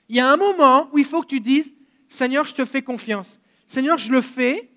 [0.09, 1.71] Il y a un moment où il faut que tu dises,
[2.09, 3.39] Seigneur, je te fais confiance.
[3.67, 4.71] Seigneur, je le fais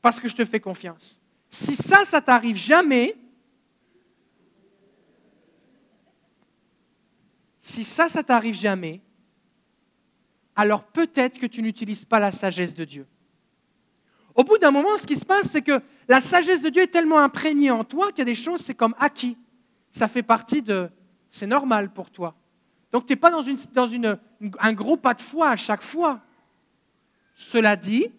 [0.00, 1.20] parce que je te fais confiance.
[1.50, 3.14] Si ça, ça t'arrive jamais,
[7.60, 9.02] si ça, ça t'arrive jamais,
[10.56, 13.06] alors peut-être que tu n'utilises pas la sagesse de Dieu.
[14.34, 16.88] Au bout d'un moment, ce qui se passe, c'est que la sagesse de Dieu est
[16.88, 19.36] tellement imprégnée en toi qu'il y a des choses, c'est comme acquis.
[19.90, 20.90] Ça fait partie de...
[21.30, 22.34] C'est normal pour toi.
[22.92, 23.42] Donc tu n'es pas dans,
[24.60, 26.20] un gros pas de foi à chaque fois.
[27.34, 28.12] Cela dit,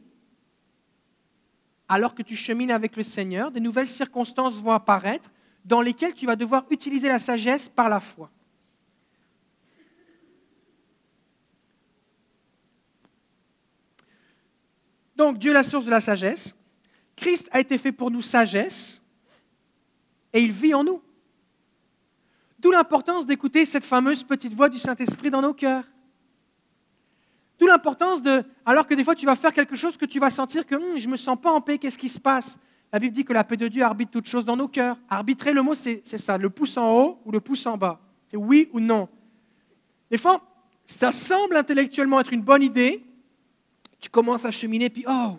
[1.87, 5.31] alors que tu chemines avec le Seigneur, des nouvelles circonstances vont apparaître
[5.63, 8.29] dans lesquelles tu vas devoir utiliser la sagesse par la foi.
[15.15, 16.55] Donc Dieu est la source de la sagesse.
[17.15, 19.01] Christ a été fait pour nous sagesse
[20.33, 21.01] et il vit en nous.
[22.59, 25.85] D'où l'importance d'écouter cette fameuse petite voix du Saint-Esprit dans nos cœurs.
[27.57, 30.29] D'où l'importance de, alors que des fois tu vas faire quelque chose que tu vas
[30.29, 32.59] sentir que hum, je ne me sens pas en paix, qu'est-ce qui se passe?
[32.91, 34.97] La Bible dit que la paix de Dieu arbitre toutes choses dans nos cœurs.
[35.09, 37.99] Arbitrer, le mot c'est ça, le pouce en haut ou le pouce en bas.
[38.27, 39.07] C'est oui ou non.
[40.09, 40.41] Des fois,
[40.85, 43.03] ça semble intellectuellement être une bonne idée,
[43.99, 45.37] tu commences à cheminer, puis oh,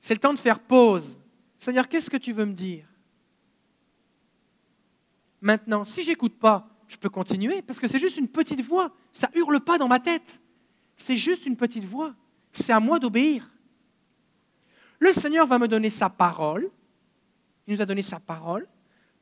[0.00, 1.18] c'est le temps de faire pause.
[1.56, 2.84] Seigneur, qu'est-ce que tu veux me dire?
[5.40, 8.92] Maintenant, si j'écoute pas, je peux continuer parce que c'est juste une petite voix.
[9.12, 10.40] Ça hurle pas dans ma tête.
[10.96, 12.14] C'est juste une petite voix.
[12.52, 13.48] C'est à moi d'obéir.
[14.98, 16.70] Le Seigneur va me donner sa parole.
[17.66, 18.68] Il nous a donné sa parole.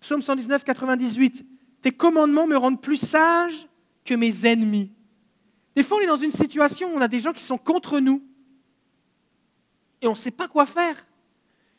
[0.00, 1.46] Psaume 119, 98.
[1.80, 3.66] Tes commandements me rendent plus sage
[4.04, 4.90] que mes ennemis.
[5.74, 8.00] Des fois, on est dans une situation où on a des gens qui sont contre
[8.00, 8.22] nous
[10.02, 11.06] et on ne sait pas quoi faire.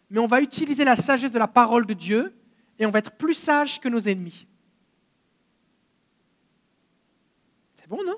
[0.10, 2.34] Mais on va utiliser la sagesse de la parole de Dieu
[2.80, 4.46] et on va être plus sage que nos ennemis.
[7.76, 8.18] C'est bon, non?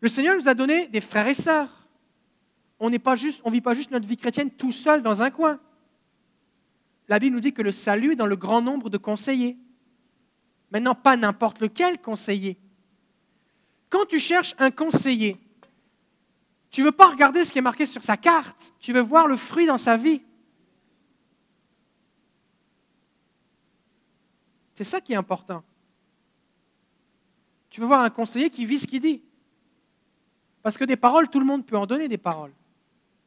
[0.00, 1.88] Le Seigneur nous a donné des frères et sœurs.
[2.78, 5.58] On ne vit pas juste notre vie chrétienne tout seul dans un coin.
[7.08, 9.56] La Bible nous dit que le salut est dans le grand nombre de conseillers.
[10.70, 12.58] Maintenant, pas n'importe lequel conseiller,
[13.94, 15.38] quand tu cherches un conseiller,
[16.68, 19.28] tu ne veux pas regarder ce qui est marqué sur sa carte, tu veux voir
[19.28, 20.20] le fruit dans sa vie.
[24.74, 25.62] C'est ça qui est important.
[27.70, 29.22] Tu veux voir un conseiller qui vit ce qu'il dit.
[30.64, 32.52] Parce que des paroles, tout le monde peut en donner des paroles.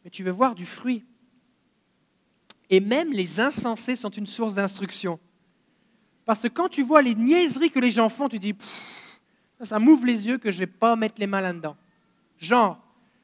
[0.04, 1.06] Mais tu veux voir du fruit.
[2.70, 5.18] Et même les insensés sont une source d'instruction.
[6.26, 8.54] Parce que quand tu vois les niaiseries que les gens font, tu dis,
[9.62, 11.76] ça m'ouvre les yeux que je ne vais pas mettre les mains là-dedans.
[12.38, 12.80] Genre,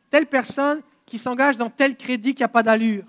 [0.09, 3.03] telle personne qui s'engage dans tel crédit qui n'a pas d'allure.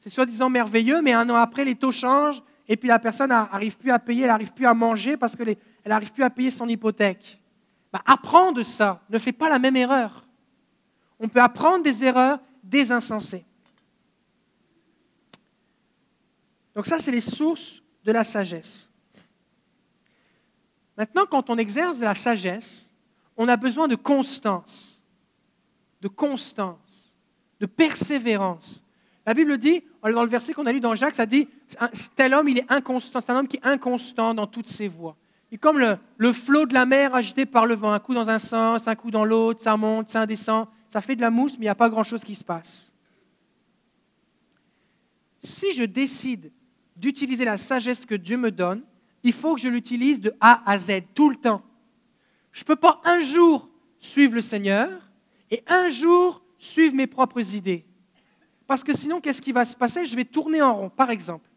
[0.00, 3.76] C'est soi-disant merveilleux, mais un an après, les taux changent et puis la personne n'arrive
[3.76, 6.68] plus à payer, elle n'arrive plus à manger parce qu'elle n'arrive plus à payer son
[6.68, 7.38] hypothèque.
[7.92, 9.02] Bah, apprends de ça.
[9.10, 10.26] Ne fais pas la même erreur.
[11.18, 13.44] On peut apprendre des erreurs des insensés.
[16.74, 18.89] Donc ça, c'est les sources de la sagesse.
[21.00, 22.92] Maintenant, quand on exerce de la sagesse,
[23.34, 25.02] on a besoin de constance,
[26.02, 27.14] de constance,
[27.58, 28.84] de persévérance.
[29.24, 31.48] La Bible dit, dans le verset qu'on a lu dans Jacques, ça dit,
[32.16, 35.16] tel homme, il est inconstant, c'est un homme qui est inconstant dans toutes ses voies.
[35.50, 38.28] Est comme le, le, flot de la mer agité par le vent, un coup dans
[38.28, 41.52] un sens, un coup dans l'autre, ça monte, ça descend, ça fait de la mousse,
[41.52, 42.92] mais il n'y a pas grand-chose qui se passe.
[45.42, 46.52] Si je décide
[46.94, 48.82] d'utiliser la sagesse que Dieu me donne,
[49.22, 51.62] il faut que je l'utilise de A à Z, tout le temps.
[52.52, 55.10] Je ne peux pas un jour suivre le Seigneur
[55.50, 57.84] et un jour suivre mes propres idées.
[58.66, 60.04] Parce que sinon, qu'est-ce qui va se passer?
[60.04, 60.90] Je vais tourner en rond.
[60.90, 61.48] Par exemple,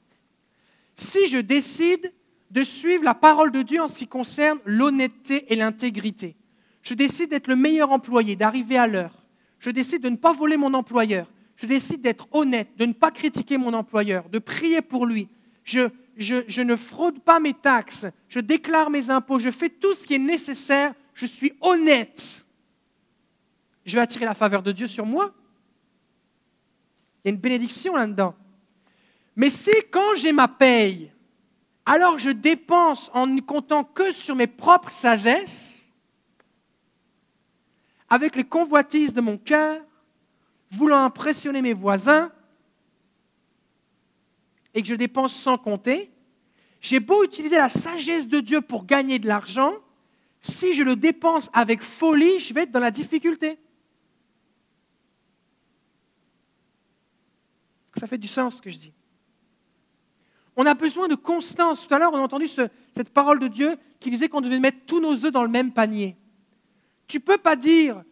[0.96, 2.12] si je décide
[2.52, 6.36] de suivre la parole de Dieu en ce qui concerne l'honnêteté et l'intégrité,
[6.82, 9.24] je décide d'être le meilleur employé, d'arriver à l'heure,
[9.60, 13.12] je décide de ne pas voler mon employeur, je décide d'être honnête, de ne pas
[13.12, 15.30] critiquer mon employeur, de prier pour lui,
[15.64, 20.06] je, je, ne fraude pas mes taxes, je déclare mes impôts, je fais tout ce
[20.06, 22.46] qui est nécessaire, je suis honnête.
[23.86, 25.34] Je vais attirer la faveur de Dieu sur moi.
[27.24, 28.36] Il y a une bénédiction là-dedans.
[29.36, 31.12] Mais si quand j'ai ma paye,
[31.86, 35.90] alors je dépense en ne comptant que sur mes propres sagesses,
[38.10, 39.82] avec les convoitises de mon cœur,
[40.70, 42.32] voulant impressionner mes voisins,
[44.74, 46.12] et que je dépense sans compter,
[46.82, 49.74] j'ai beau utiliser la sagesse de Dieu pour gagner de l'argent,
[50.42, 53.58] si je le dépense avec folie, je vais être dans la difficulté.
[57.96, 58.94] Ça fait du sens ce que je dis.
[60.56, 61.88] On a besoin de constance.
[61.88, 64.80] Tout à l'heure, on a entendu cette parole de Dieu qui disait qu'on devait mettre
[64.86, 66.18] tous nos œufs dans le même panier.
[67.08, 68.04] Tu ne peux pas dire,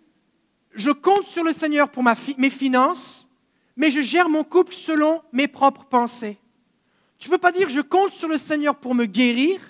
[0.74, 3.28] je compte sur le Seigneur pour mes finances,
[3.76, 6.38] mais je gère mon couple selon mes propres pensées.
[7.22, 9.62] Tu ne peux pas dire je compte sur le Seigneur pour me guérir,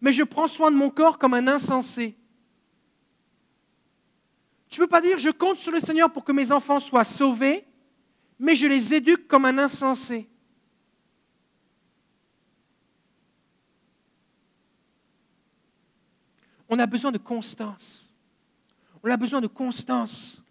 [0.00, 2.16] mais je prends soin de mon corps comme un insensé.
[4.70, 7.04] Tu ne peux pas dire je compte sur le Seigneur pour que mes enfants soient
[7.04, 7.66] sauvés,
[8.38, 10.30] mais je les éduque comme un insensé.
[16.70, 18.14] On a besoin de constance.
[19.02, 20.42] On a besoin de constance.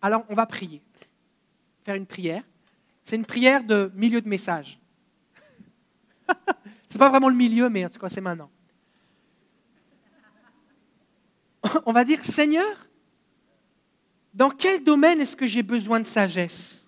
[0.00, 0.80] Alors, on va prier
[1.84, 2.42] faire une prière.
[3.04, 4.78] C'est une prière de milieu de message.
[6.28, 8.50] Ce n'est pas vraiment le milieu, mais en tout cas, c'est maintenant.
[11.86, 12.86] On va dire, Seigneur,
[14.34, 16.81] dans quel domaine est-ce que j'ai besoin de sagesse?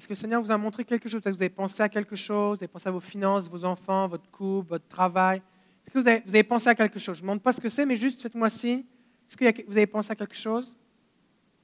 [0.00, 1.20] Est-ce que le Seigneur vous a montré quelque chose?
[1.22, 4.30] Vous avez pensé à quelque chose Vous avez pensé à vos finances, vos enfants, votre
[4.30, 5.42] couple, votre travail
[5.84, 7.18] Est-ce que vous avez, pensé à quelque chose?
[7.18, 8.82] Je ne demande pas ce que c'est, mais juste faites-moi signe.
[9.28, 10.74] Est-ce que vous avez pensé à quelque chose?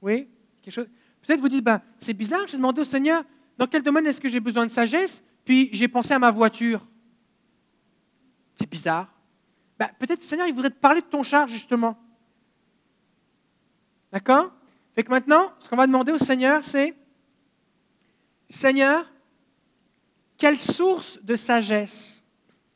[0.03, 0.27] Oui?
[0.61, 0.87] Quelque chose?
[1.23, 3.23] Peut-être vous dites, ben, c'est bizarre, j'ai demandé au Seigneur,
[3.57, 5.23] dans quel domaine est-ce que j'ai besoin de sagesse?
[5.43, 6.85] Puis j'ai pensé à ma voiture.
[8.53, 9.11] C'est bizarre.
[9.79, 11.97] Ben, peut-être le Seigneur, il voudrait te parler de ton char, justement.
[14.11, 14.51] D'accord?
[14.95, 16.95] Que maintenant, ce qu'on va demander au Seigneur, c'est
[18.49, 19.11] Seigneur,
[20.37, 22.23] quelle source de sagesse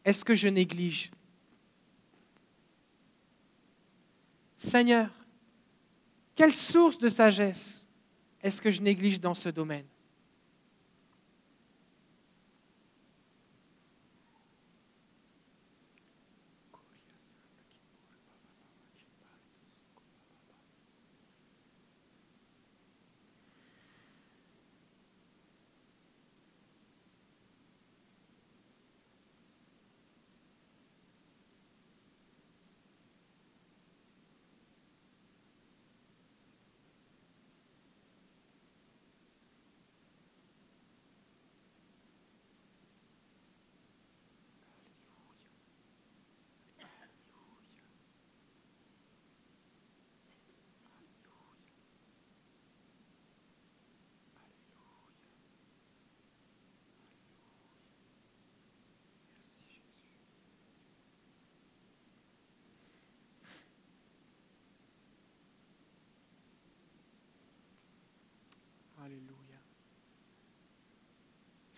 [0.03, 1.11] est-ce que je néglige?
[4.57, 5.09] Seigneur,
[6.35, 7.87] quelle source de sagesse
[8.41, 9.85] est-ce que je néglige dans ce domaine?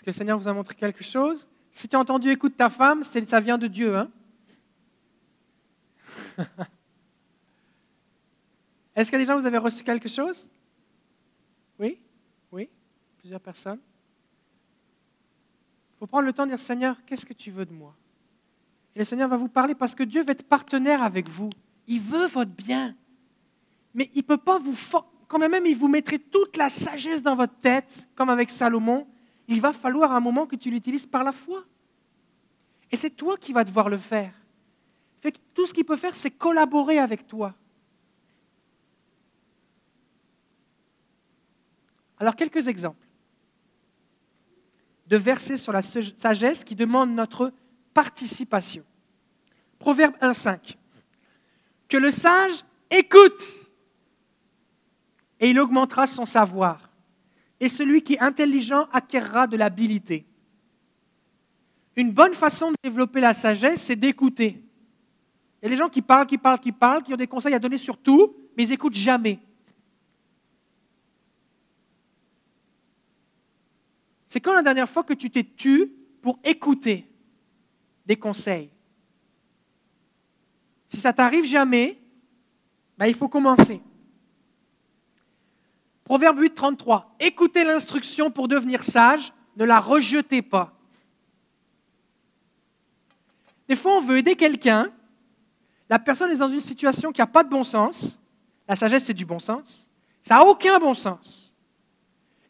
[0.06, 3.39] Le Seigneur vous a montré quelque chose Si tu as entendu écoute ta femme, ça
[3.39, 3.95] vient de Dieu.
[3.95, 4.10] Hein
[8.95, 10.49] Est-ce que déjà vous avez reçu quelque chose?
[11.80, 11.99] Oui?
[12.51, 12.70] Oui?
[13.20, 13.80] Plusieurs personnes?
[15.95, 17.95] Il faut prendre le temps de dire Seigneur, qu'est-ce que tu veux de moi?
[18.95, 21.49] Et le Seigneur va vous parler parce que Dieu va être partenaire avec vous.
[21.88, 22.95] Il veut votre bien.
[23.93, 24.76] Mais il ne peut pas vous...
[25.28, 29.08] Quand même, il vous mettrait toute la sagesse dans votre tête, comme avec Salomon.
[29.47, 31.63] Il va falloir un moment que tu l'utilises par la foi.
[32.91, 34.33] Et c'est toi qui vas devoir le faire.
[35.53, 37.53] Tout ce qu'il peut faire, c'est collaborer avec toi.
[42.19, 43.05] Alors, quelques exemples
[45.07, 47.51] de versets sur la sagesse qui demandent notre
[47.93, 48.83] participation.
[49.77, 50.75] Proverbe 1.5.
[51.87, 53.69] Que le sage écoute
[55.39, 56.89] et il augmentera son savoir.
[57.64, 60.26] Et celui qui est intelligent acquérera de l'habilité.
[61.95, 64.61] Une bonne façon de développer la sagesse, c'est d'écouter.
[65.61, 67.53] Il y a des gens qui parlent, qui parlent, qui parlent, qui ont des conseils
[67.53, 69.39] à donner sur tout, mais ils n'écoutent jamais.
[74.28, 75.89] C'est quand la dernière fois que tu t'es tu
[76.22, 77.07] pour écouter
[78.05, 78.72] des conseils?
[80.89, 81.97] Si ça t'arrive jamais,
[82.97, 83.82] ben il faut commencer.
[86.04, 87.16] Proverbe 8, 33.
[87.20, 90.74] Écoutez l'instruction pour devenir sage, ne la rejetez pas.
[93.68, 94.91] Des fois, on veut aider quelqu'un,
[95.89, 98.20] la personne est dans une situation qui n'a pas de bon sens.
[98.68, 99.88] La sagesse, c'est du bon sens.
[100.22, 101.54] Ça n'a aucun bon sens.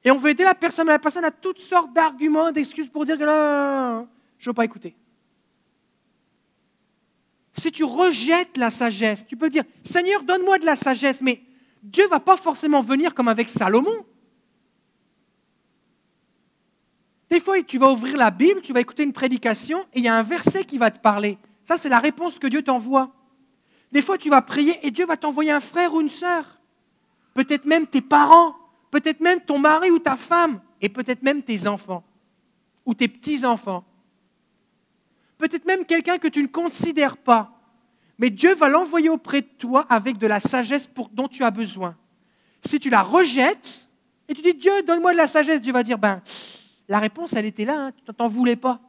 [0.04, 3.06] Et on veut aider la personne, mais la personne a toutes sortes d'arguments, d'excuses pour
[3.06, 4.06] dire que je ne
[4.45, 4.95] veux pas écouter.
[7.56, 11.41] Si tu rejettes la sagesse, tu peux dire, Seigneur, donne-moi de la sagesse, mais
[11.84, 14.05] Dieu ne va pas forcément venir comme avec Salomon.
[17.29, 20.07] Des fois, tu vas ouvrir la Bible, tu vas écouter une prédication, et il y
[20.07, 21.38] a un verset qui va te parler.
[21.65, 23.11] Ça, c'est la réponse que Dieu t'envoie.
[23.91, 26.59] Des fois, tu vas prier et Dieu va t'envoyer un frère ou une sœur.
[27.34, 28.55] Peut-être même tes parents
[28.93, 32.03] peut-être même ton mari ou ta femme, et peut-être même tes enfants
[32.86, 33.84] ou tes petits-enfants.
[35.39, 37.59] Peut-être même quelqu'un que tu ne considères pas.
[38.18, 41.51] Mais Dieu va l'envoyer auprès de toi avec de la sagesse pour, dont tu as
[41.51, 41.97] besoin.
[42.64, 43.89] Si tu la rejettes
[44.28, 46.22] et tu dis Dieu, donne-moi de la sagesse, Dieu va dire ben,
[46.88, 48.80] la réponse, elle était là, hein, tu n'en voulais pas.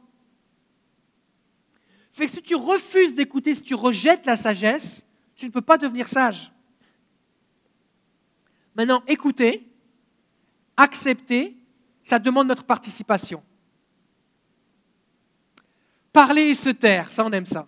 [2.13, 5.05] Fait que si tu refuses d'écouter, si tu rejettes la sagesse,
[5.35, 6.51] tu ne peux pas devenir sage.
[8.75, 9.67] Maintenant, écoutez,
[10.77, 11.57] accepter,
[12.03, 13.43] ça demande notre participation.
[16.13, 17.67] Parler et se taire, ça on aime ça.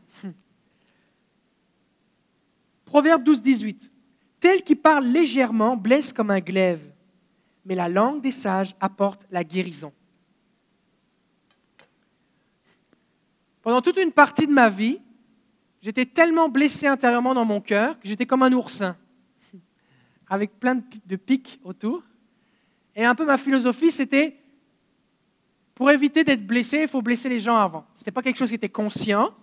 [2.88, 3.92] Proverbe 12, 18.
[4.40, 6.82] Tel qui parle légèrement blesse comme un glaive,
[7.66, 9.92] mais la langue des sages apporte la guérison.
[13.62, 15.00] Pendant toute une partie de ma vie,
[15.82, 18.96] j'étais tellement blessé intérieurement dans mon cœur que j'étais comme un oursin,
[20.30, 22.02] avec plein de pics autour.
[22.96, 24.36] Et un peu ma philosophie, c'était,
[25.76, 27.86] pour éviter d'être blessé, il faut blesser les gens avant.
[27.96, 29.36] Ce n'était pas quelque chose qui était conscient,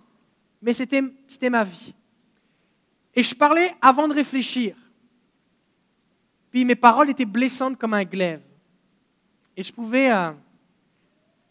[0.61, 1.01] mais c'était,
[1.49, 1.93] ma vie.
[3.15, 4.75] Et je parlais avant de réfléchir.
[6.51, 8.41] Puis mes paroles étaient blessantes comme un glaive.
[9.57, 10.31] Et je pouvais, euh,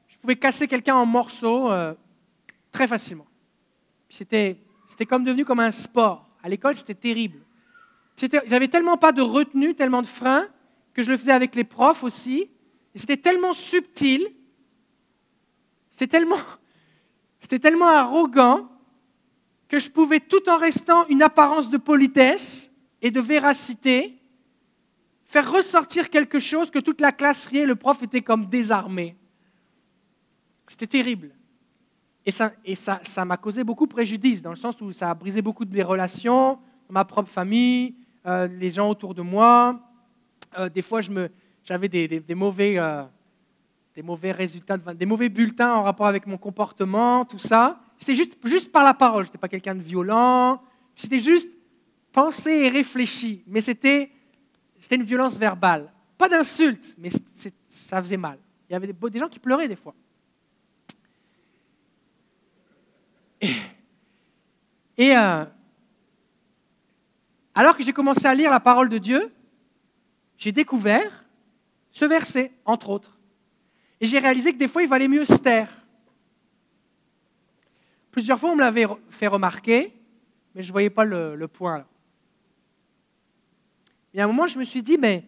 [0.09, 1.95] je pouvais casser quelqu'un en morceaux euh,
[2.71, 3.27] très facilement.
[4.11, 4.59] c'était,
[5.09, 6.29] comme devenu comme un sport.
[6.43, 7.41] À l'école, c'était terrible.
[8.47, 10.47] J'avais tellement pas de retenue, tellement de frein,
[10.93, 12.51] que je le faisais avec les profs aussi.
[12.95, 14.29] Et c'était tellement subtil,
[15.91, 16.39] c'était tellement,
[17.41, 18.69] c'était tellement arrogant
[19.75, 22.71] que je pouvais, tout en restant une apparence de politesse
[23.03, 24.17] et de véracité,
[25.25, 29.17] faire ressortir quelque chose que toute la classe riait, le prof était comme désarmé.
[30.69, 31.33] C'était terrible.
[32.25, 35.11] Et ça, et ça, ça m'a causé beaucoup de préjudice, dans le sens où ça
[35.11, 37.97] a brisé beaucoup de mes relations, ma propre famille,
[38.27, 39.81] euh, les gens autour de moi.
[40.57, 41.01] Euh, des fois,
[41.65, 43.03] j'avais des, mauvais, euh,
[43.97, 47.84] des mauvais résultats, des mauvais bulletins en rapport avec mon comportement, tout ça.
[47.99, 49.25] C'était juste, juste par la parole.
[49.25, 50.63] Je n'étais pas quelqu'un de violent.
[50.97, 51.49] C'était juste
[52.13, 53.41] penser et réfléchir.
[53.47, 54.11] Mais c'était,
[54.79, 55.93] c'était une violence verbale.
[56.17, 57.11] Pas d'insulte, mais
[57.69, 58.39] ça faisait mal.
[58.69, 59.95] Il y avait des, gens qui pleuraient des fois.
[64.97, 65.45] Et, euh,
[67.55, 69.33] alors que j'ai commencé à lire la parole de Dieu,
[70.39, 71.25] j'ai découvert
[71.91, 73.19] ce verset, entre autres.
[74.01, 75.84] Et j'ai réalisé que des fois, il valait mieux se taire.
[78.15, 79.93] Plusieurs fois, on me l'avait fait remarquer,
[80.55, 81.87] mais je ne voyais pas le, point là.
[84.13, 85.25] Et à un moment, je me suis dit, mais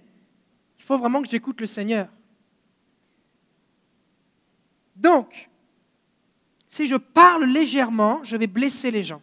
[0.79, 2.09] il faut vraiment que j'écoute le Seigneur.
[4.95, 5.51] Donc,
[6.69, 9.21] si je parle légèrement, je vais blesser les gens.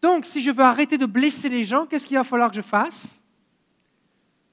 [0.00, 2.62] Donc, si je veux arrêter de blesser les gens, qu'est-ce qu'il va falloir que je
[2.62, 3.20] fasse?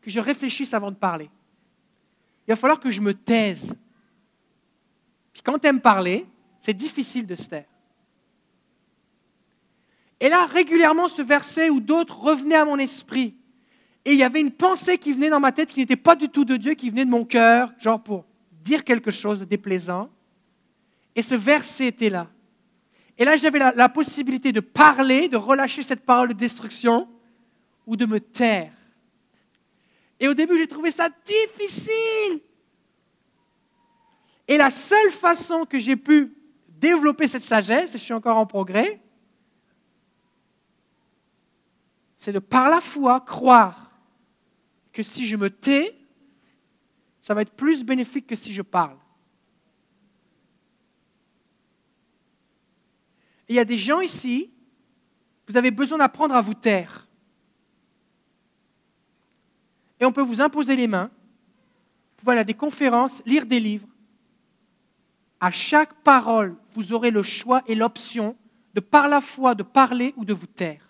[0.02, 1.30] Que je réfléchisse avant de parler.
[2.48, 3.78] Il va falloir que je me taise.
[5.44, 6.26] Quand tu aimes parler,
[6.60, 7.66] c'est difficile de se taire.
[10.20, 13.36] Et là, régulièrement, ce verset ou d'autres revenaient à mon esprit.
[14.04, 16.30] Et il y avait une pensée qui venait dans ma tête qui n'était pas du
[16.30, 20.10] tout de Dieu, qui venait de mon cœur, genre pour dire quelque chose de déplaisant.
[21.16, 22.28] Et ce verset était là.
[23.18, 27.08] Et là, j'avais la, la, possibilité de parler, de relâcher cette parole de destruction
[27.86, 28.72] ou de me taire.
[30.20, 32.42] Et au début, j'ai trouvé ça difficile.
[34.48, 36.36] Et la seule façon que j'ai pu
[36.70, 39.02] développer cette sagesse, et je suis encore en progrès,
[42.18, 43.92] c'est de par la foi croire
[44.92, 45.96] que si je me tais,
[47.22, 48.98] ça va être plus bénéfique que si je parle.
[53.48, 54.52] il y a des gens ici,
[55.48, 57.08] vous avez besoin d'apprendre à vous taire.
[60.00, 63.60] Et on peut vous imposer les mains, vous pouvez aller à des conférences, lire des
[63.60, 63.88] livres.
[65.40, 68.36] À chaque parole, vous aurez le choix et l'option
[68.74, 70.90] de par la foi de parler ou de vous taire.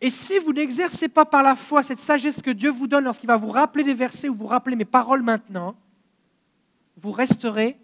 [0.00, 3.28] Et si vous n'exercez pas par la foi cette sagesse que Dieu vous donne lorsqu'il
[3.28, 5.74] va vous rappeler des versets ou vous rappeler mes paroles maintenant,
[6.96, 7.78] vous resterez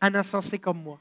[0.00, 0.98] un insensé comme moi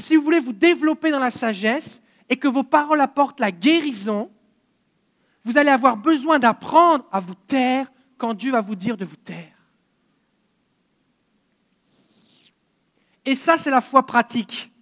[0.00, 4.30] si vous voulez vous développer dans la sagesse et que vos paroles apportent la guérison,
[5.44, 9.16] vous allez avoir besoin d'apprendre à vous taire quand Dieu va vous dire de vous
[9.16, 9.59] taire.
[13.30, 14.72] Et ça, c'est la foi pratique.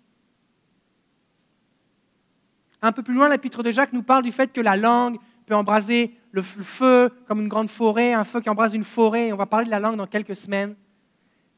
[2.80, 5.54] Un peu plus loin, l'épître de Jacques nous parle du fait que la langue peut
[5.54, 9.34] embraser le feu comme une grande forêt, un feu qui embrase une forêt.
[9.34, 10.76] On va parler de la langue dans quelques semaines.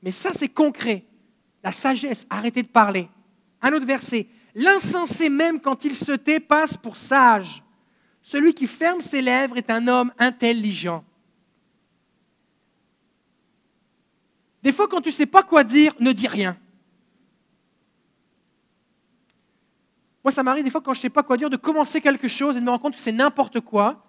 [0.03, 1.05] Mais ça, c'est concret.
[1.63, 3.09] La sagesse, arrêtez de parler.
[3.63, 4.27] Un autre verset.
[4.57, 7.63] L'insensé même quand il se tait passe pour sage.
[8.21, 11.05] Celui qui ferme ses lèvres est un homme intelligent.
[14.61, 16.57] Des fois, quand tu ne sais pas quoi dire, ne dis rien.
[20.23, 22.29] Moi, ça m'arrive des fois quand je ne sais pas quoi dire de commencer quelque
[22.29, 24.05] chose et de me rendre compte que c'est n'importe quoi,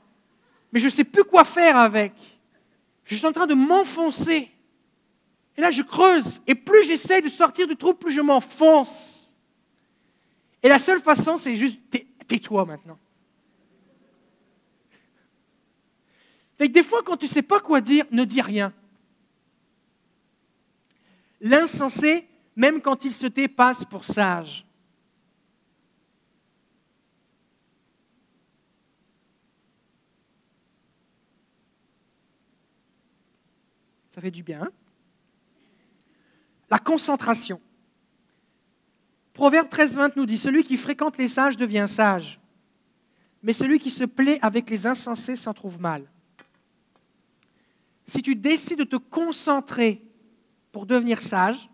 [0.71, 2.13] mais je ne sais plus quoi faire avec.
[3.05, 4.51] Je suis en train de m'enfoncer.
[5.57, 6.39] Et là, je creuse.
[6.47, 9.33] Et plus j'essaie de sortir du trou, plus je m'enfonce.
[10.63, 11.79] Et la seule façon, c'est juste
[12.27, 12.97] tais-toi maintenant.
[16.57, 18.71] Fait des fois, quand tu ne sais pas quoi dire, ne dis rien.
[21.41, 24.65] L'insensé, même quand il se tait, passe pour sage.
[34.13, 34.63] Ça fait du bien.
[34.63, 34.71] Hein?
[36.69, 37.61] La concentration.
[39.33, 42.39] Proverbe 13, 20 nous dit, Celui qui fréquente les sages devient sage,
[43.43, 46.09] mais celui qui se plaît avec les insensés s'en trouve mal.
[48.05, 50.01] Si tu décides de te concentrer
[50.71, 51.69] pour devenir sage,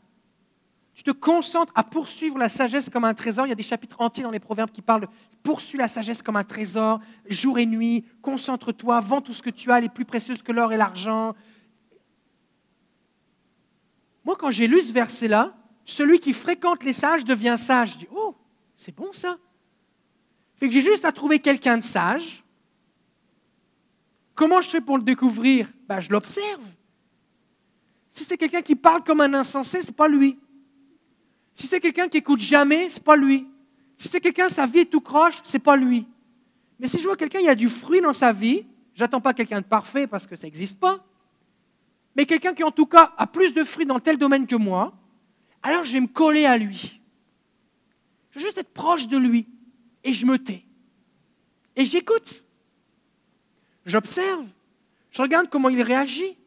[0.93, 3.45] tu te concentres à poursuivre la sagesse comme un trésor.
[3.45, 5.07] Il y a des chapitres entiers dans les proverbes qui parlent de
[5.43, 9.71] poursuis la sagesse comme un trésor, jour et nuit, concentre-toi, vends tout ce que tu
[9.71, 11.35] as, les plus précieuses que l'or et l'argent.
[14.27, 15.55] Moi, quand j'ai lu ce verset-là,
[15.85, 17.93] celui qui fréquente les sages devient sage.
[17.93, 18.35] Je dis, oh,
[18.75, 19.37] c'est bon ça.
[20.57, 22.43] Fait que j'ai juste à trouver quelqu'un de sage.
[24.35, 25.71] Comment je fais pour le découvrir?
[25.87, 26.59] Ben, Je l'observe.
[28.11, 30.37] Si c'est quelqu'un qui parle comme un insensé, ce n'est pas lui.
[31.55, 33.47] Si c'est quelqu'un qui écoute jamais, ce n'est pas lui.
[33.95, 36.05] Si c'est quelqu'un, sa vie est tout croche, ce n'est pas lui.
[36.81, 39.61] Mais si je vois quelqu'un, il a du fruit dans sa vie, j'attends pas quelqu'un
[39.61, 41.01] de parfait parce que ça n'existe pas,
[42.17, 44.93] mais quelqu'un qui en tout cas a plus de fruits dans tel domaine que moi,
[45.61, 46.99] alors je vais me coller à lui.
[48.31, 49.47] Je veux juste être proche de lui.
[50.03, 50.63] Et je me tais.
[51.75, 52.43] Et j'écoute.
[53.85, 54.47] J'observe.
[55.11, 56.37] Je regarde comment il réagit.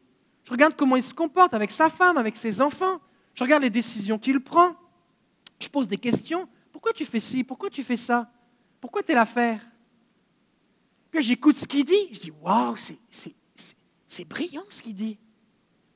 [0.43, 2.99] Je regarde comment il se comporte avec sa femme, avec ses enfants.
[3.33, 4.75] Je regarde les décisions qu'il prend.
[5.59, 6.49] Je pose des questions.
[6.73, 7.43] Pourquoi tu fais ci?
[7.43, 8.29] Pourquoi tu fais ça?
[8.81, 9.61] Pourquoi telle affaire?
[11.11, 12.09] Puis j'écoute ce qu'il dit.
[12.11, 12.75] Je dis Waouh,
[13.07, 15.17] c'est brillant ce qu'il dit.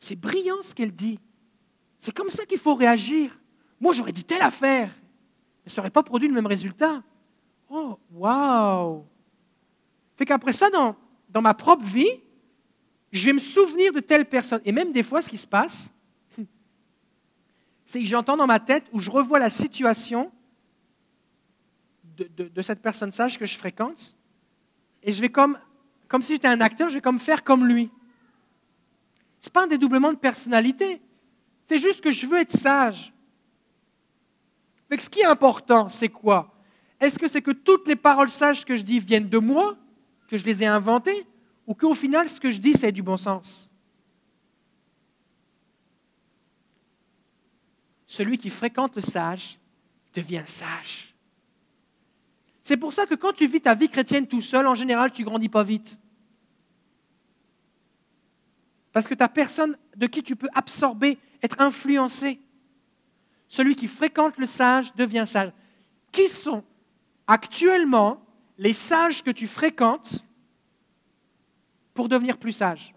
[0.05, 1.19] C'est brillant ce qu'elle dit.
[1.97, 3.39] C'est comme ça qu'il faut réagir.
[3.79, 4.91] Moi, j'aurais dit telle affaire.
[5.63, 7.01] Mais ça n'aurait pas produit le même résultat.
[7.67, 9.03] Oh, waouh!
[10.15, 10.95] Fait qu'après ça, dans,
[11.29, 12.21] dans ma propre vie,
[13.11, 14.61] je vais me souvenir de telle personne.
[14.63, 15.91] Et même des fois, ce qui se passe,
[17.83, 20.31] c'est que j'entends dans ma tête où je revois la situation
[22.15, 24.15] de, de, cette personne sage que je fréquente.
[25.01, 25.57] Et je vais comme,
[26.07, 27.89] comme si j'étais un acteur, je vais comme faire comme lui.
[29.45, 30.99] Ce n'est pas un dédoublement de personnalité.
[31.69, 33.13] C'est juste que je veux être sage.
[34.89, 36.51] ce qui est important, c'est quoi?
[36.99, 39.77] Est-ce que c'est que toutes les paroles sages que je dis viennent de moi
[40.27, 41.27] que je les ai inventés,
[41.67, 43.69] ou qu'au final, ce que je dis, c'est du bon sens?
[48.07, 49.59] Celui qui fréquente le sage
[50.15, 51.13] devient sage.
[52.63, 55.23] C'est pour ça que quand tu vis ta vie chrétienne tout seul, en général, tu
[55.23, 55.99] grandis pas vite.
[58.95, 62.39] Parce que tu n'as personne de qui tu peux absorber, être influencé.
[63.49, 65.51] Celui qui fréquente le sage devient sage.
[66.13, 66.63] Qui sont
[67.27, 68.25] actuellement
[68.57, 70.25] les sages que tu fréquentes
[71.93, 72.95] pour devenir plus sage?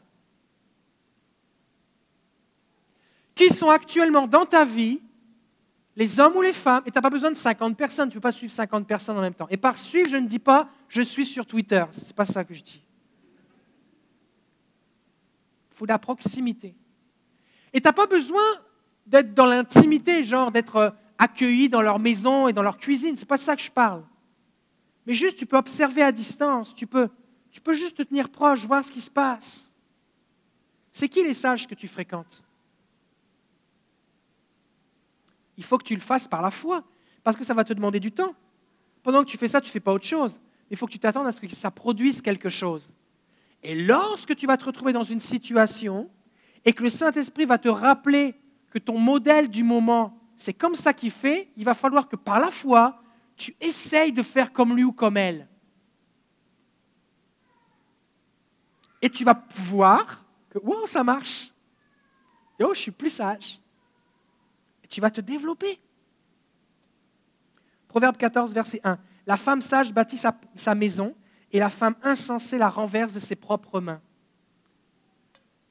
[3.34, 5.00] Qui sont actuellement dans ta vie
[5.96, 8.20] les hommes ou les femmes, et tu n'as pas besoin de 50 personnes, tu ne
[8.20, 9.48] peux pas suivre 50 personnes en même temps.
[9.50, 12.44] Et par suivre, je ne dis pas je suis sur Twitter, ce n'est pas ça
[12.44, 12.84] que je dis.
[15.78, 16.74] Faut de la proximité.
[17.72, 18.42] Et tu n'as pas besoin
[19.06, 23.20] d'être dans l'intimité, genre d'être euh, accueilli dans leur maison et dans leur cuisine, ce
[23.20, 24.04] n'est pas ça que je parle.
[25.06, 27.08] Mais juste, tu peux observer à distance, tu peux,
[27.52, 29.72] tu peux juste te tenir proche, voir ce qui se passe.
[30.90, 32.42] C'est qui les sages que tu fréquentes?
[35.56, 36.82] Il faut que tu le fasses par la foi,
[37.22, 38.34] parce que ça va te demander du temps.
[39.04, 40.40] Pendant que tu fais ça, tu ne fais pas autre chose.
[40.72, 42.90] Il faut que tu t'attendes à ce que ça produise quelque chose.
[43.62, 46.10] Et lorsque tu vas te retrouver dans une situation
[46.64, 48.34] et que le Saint-Esprit va te rappeler
[48.70, 52.38] que ton modèle du moment, c'est comme ça qu'il fait, il va falloir que par
[52.38, 53.02] la foi,
[53.36, 55.48] tu essayes de faire comme lui ou comme elle.
[59.00, 61.52] Et tu vas voir que, wow, ça marche.
[62.60, 63.60] Oh, je suis plus sage
[64.88, 65.78] tu vas te développer.
[67.88, 68.98] Proverbe 14, verset 1.
[69.26, 71.14] La femme sage bâtit sa, maison
[71.52, 74.00] et la femme insensée la renverse de ses propres mains.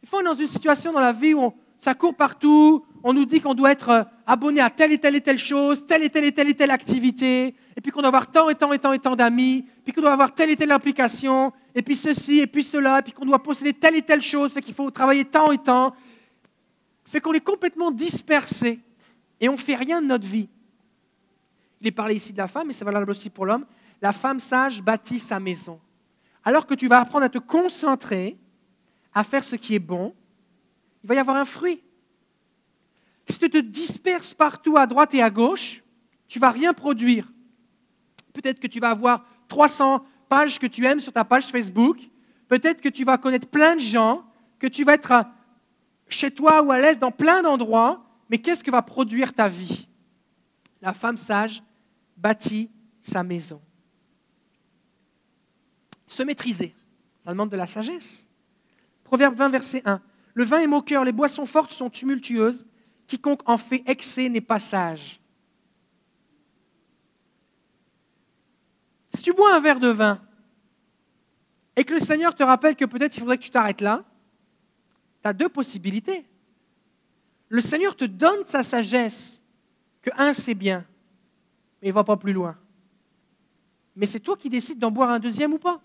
[0.01, 3.39] Il faut dans une situation dans la vie où ça court partout, on nous dit
[3.39, 6.25] qu'on doit être euh, abonné à telle et telle et telle chose, telle et telle
[6.25, 8.93] et telle et telle activité, et puis qu'on doit avoir tant et tant et tant
[8.93, 12.47] et tant d'amis, puis qu'on doit avoir telle et telle application, et puis ceci et
[12.47, 15.25] puis cela, et puis qu'on doit posséder telle et telle chose, fait qu'il faut travailler
[15.25, 15.93] tant et tant,
[17.05, 18.79] fait qu'on est complètement dispersé
[19.39, 20.49] et on ne fait rien de notre vie.
[21.79, 23.65] Il est parlé ici de la femme, mais c'est valable aussi pour l'homme.
[24.01, 25.79] La femme sage bâtit sa maison.
[26.43, 28.37] Alors que tu vas apprendre à te concentrer,
[29.13, 30.13] à faire ce qui est bon,
[31.03, 31.81] il va y avoir un fruit.
[33.27, 35.83] Si tu te disperses partout à droite et à gauche,
[36.27, 37.27] tu vas rien produire.
[38.33, 41.99] Peut-être que tu vas avoir 300 pages que tu aimes sur ta page Facebook.
[42.47, 44.23] Peut-être que tu vas connaître plein de gens,
[44.59, 45.25] que tu vas être
[46.07, 49.87] chez toi ou à l'aise dans plein d'endroits, mais qu'est-ce que va produire ta vie?
[50.81, 51.63] La femme sage
[52.15, 52.69] bâtit
[53.01, 53.61] sa maison.
[56.17, 56.73] Se maîtriser,
[57.23, 58.27] ça demande de la sagesse.
[59.03, 60.01] Proverbe 20, verset 1.
[60.33, 62.65] Le vin est moqueur, les boissons fortes sont tumultueuses.
[63.05, 65.21] Quiconque en fait excès n'est pas sage.
[69.13, 70.19] Si tu bois un verre de vin
[71.75, 74.03] et que le Seigneur te rappelle que peut-être il faudrait que tu t'arrêtes là,
[75.21, 76.25] tu as deux possibilités.
[77.47, 79.39] Le Seigneur te donne sa sagesse,
[80.01, 80.83] que un, c'est bien,
[81.79, 82.57] mais il ne va pas plus loin.
[83.95, 85.79] Mais c'est toi qui décides d'en boire un deuxième ou pas.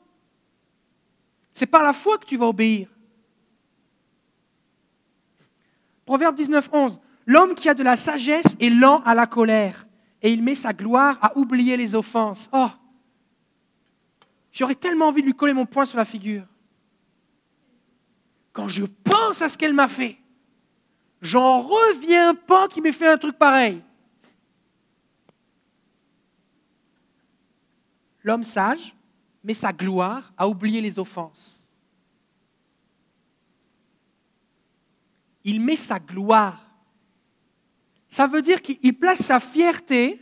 [1.52, 2.88] C'est par la foi que tu vas obéir.
[6.04, 7.00] Proverbe 19, 11.
[7.26, 9.86] L'homme qui a de la sagesse est lent à la colère,
[10.20, 12.50] et il met sa gloire à oublier les offenses.
[12.52, 12.68] Oh,
[14.50, 16.46] j'aurais tellement envie de lui coller mon poing sur la figure.
[18.52, 20.18] Quand je pense à ce qu'elle m'a fait,
[21.22, 23.80] J'en reviens pas qu'il m'ait fait un truc pareil.
[28.24, 28.94] L'homme sage
[29.44, 31.68] met sa gloire à oublier les offenses.
[35.44, 36.68] Il met sa gloire.
[38.08, 40.20] Ça veut dire qu'il place sa fierté.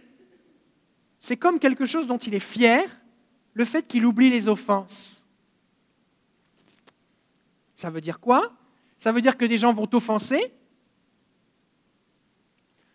[1.18, 2.84] C'est comme quelque chose dont il est fier,
[3.52, 5.26] le fait qu'il oublie les offenses.
[7.74, 8.52] Ça veut dire quoi?
[8.96, 10.54] Ça veut dire que des gens vont t'offenser,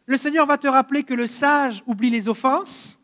[0.05, 2.99] le Seigneur va te rappeler que le sage oublie les offenses.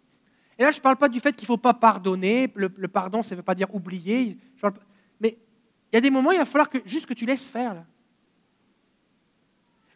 [0.62, 2.48] Et là, je ne parle pas du fait qu'il ne faut pas pardonner.
[2.54, 4.38] Le, pardon, ça ne veut pas dire oublier.
[5.20, 5.36] Mais
[5.92, 7.84] il y a des moments, il va falloir que, juste que tu laisses faire.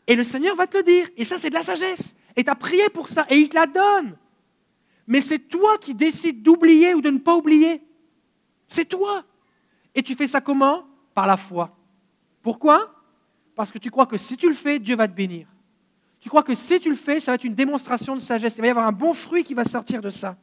[0.07, 1.07] Et le Seigneur va te le dire.
[1.17, 2.15] Et ça, c'est de la sagesse.
[2.35, 3.27] Et tu as prié pour ça.
[3.29, 4.17] Et il te la donne.
[5.05, 7.83] Mais c'est toi qui décides d'oublier ou de ne pas oublier.
[8.67, 9.23] C'est toi.
[9.93, 10.83] Et tu fais ça comment?
[11.13, 11.77] Par la foi.
[12.41, 12.91] Pourquoi?
[13.53, 15.45] Parce que tu crois que si tu le fais, Dieu va te bénir.
[16.19, 18.57] Tu crois que si tu le fais, ça va être une démonstration de sagesse.
[18.57, 20.35] Il va y avoir un bon fruit qui va sortir de ça.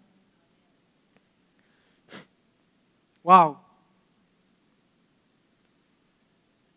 [3.24, 3.56] Waouh!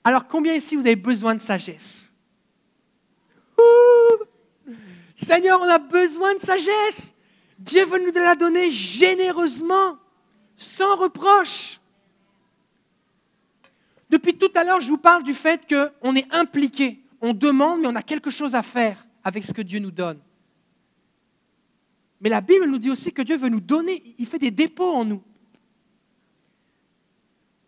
[0.04, 2.14] Alors, combien ici vous avez besoin de sagesse?
[5.16, 7.16] Seigneur, on a besoin de sagesse.
[7.58, 9.98] Dieu veut nous la donner généreusement,
[10.58, 11.80] sans reproche.
[14.10, 17.02] Depuis tout à l'heure, je vous parle du fait qu'on est impliqué.
[17.22, 20.20] On demande, mais on a quelque chose à faire avec ce que Dieu nous donne.
[22.22, 24.92] Mais la Bible nous dit aussi que Dieu veut nous donner, il fait des dépôts
[24.92, 25.24] en nous.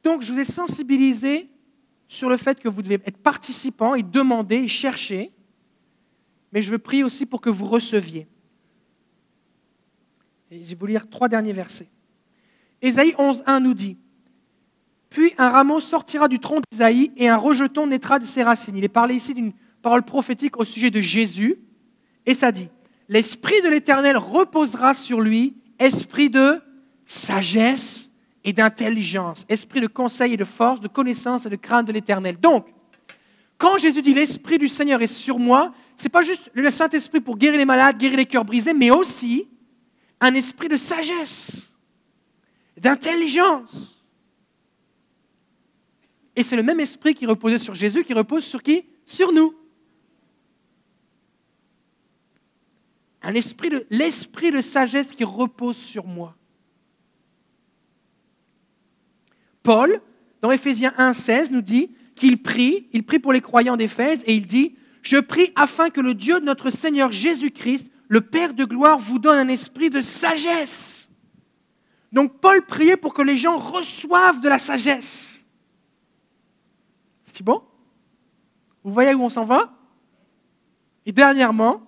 [0.07, 1.49] Donc, je vous ai sensibilisé
[2.07, 5.33] sur le fait que vous devez être participant et demander et chercher,
[6.53, 8.25] mais je veux prier aussi pour que vous receviez.
[10.49, 11.89] Je vais vous lire trois derniers versets.
[12.81, 13.97] Ésaïe 11.1 nous dit
[15.09, 18.77] Puis un rameau sortira du tronc d'Ésaïe et un rejeton naîtra de ses racines.
[18.77, 19.51] Il est parlé ici d'une
[19.81, 21.57] parole prophétique au sujet de Jésus,
[22.25, 22.69] et ça dit
[23.09, 26.61] L'Esprit de l'Éternel reposera sur lui, esprit de
[27.07, 28.06] sagesse
[28.47, 32.39] et d'intelligence, esprit de conseil et de force, de connaissance et de crainte de l'Éternel.
[32.39, 32.65] Donc,
[33.57, 37.19] quand Jésus dit l'Esprit du Seigneur est sur moi, ce n'est pas juste le Saint-Esprit
[37.19, 39.49] pour guérir les malades, guérir les cœurs brisés, mais aussi
[40.21, 41.75] un esprit de sagesse,
[42.77, 44.01] d'intelligence.
[46.33, 48.85] Et c'est le même esprit qui reposait sur Jésus qui repose sur qui?
[49.05, 49.53] Sur nous.
[53.21, 56.37] Un esprit l'esprit de sagesse qui repose sur moi.
[59.67, 59.99] Paul,
[60.41, 64.47] dans Éphésiens 1,16, nous dit qu'il prie, il prie pour les croyants d'Éphèse et il
[64.47, 68.97] dit Je prie afin que le Dieu de notre Seigneur Jésus-Christ, le Père de gloire,
[68.97, 71.11] vous donne un esprit de sagesse.
[72.13, 75.45] Donc Paul priait pour que les gens reçoivent de la sagesse.
[77.25, 77.61] C'est bon?
[78.85, 79.73] Vous voyez où on s'en va?
[81.05, 81.81] Et dernièrement,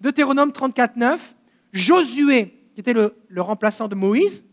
[0.00, 1.34] Deutéronome 34, 9,
[1.72, 4.44] Josué, qui était le, le remplaçant de Moïse,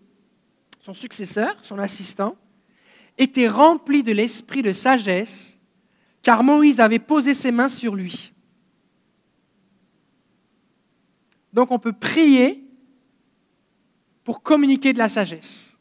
[0.80, 2.36] son successeur, son assistant,
[3.22, 5.60] était rempli de l'esprit de sagesse,
[6.24, 8.34] car Moïse avait posé ses mains sur lui.
[11.54, 12.64] Donc on peut prier
[14.24, 15.78] pour communiquer de la sagesse.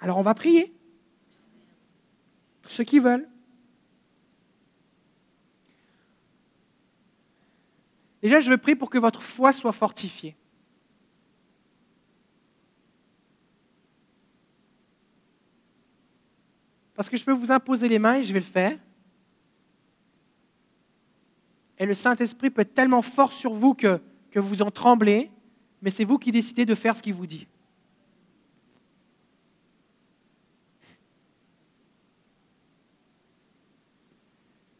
[0.00, 0.72] Alors on va prier.
[2.62, 3.28] Pour ceux qui veulent.
[8.22, 10.36] Déjà, je veux prier pour que votre foi soit fortifiée.
[17.00, 18.76] Parce que je peux vous imposer les mains et je vais le faire.
[21.78, 23.98] Et le Saint-Esprit peut être tellement fort sur vous que,
[24.30, 25.30] que vous en tremblez,
[25.80, 27.46] mais c'est vous qui décidez de faire ce qu'il vous dit.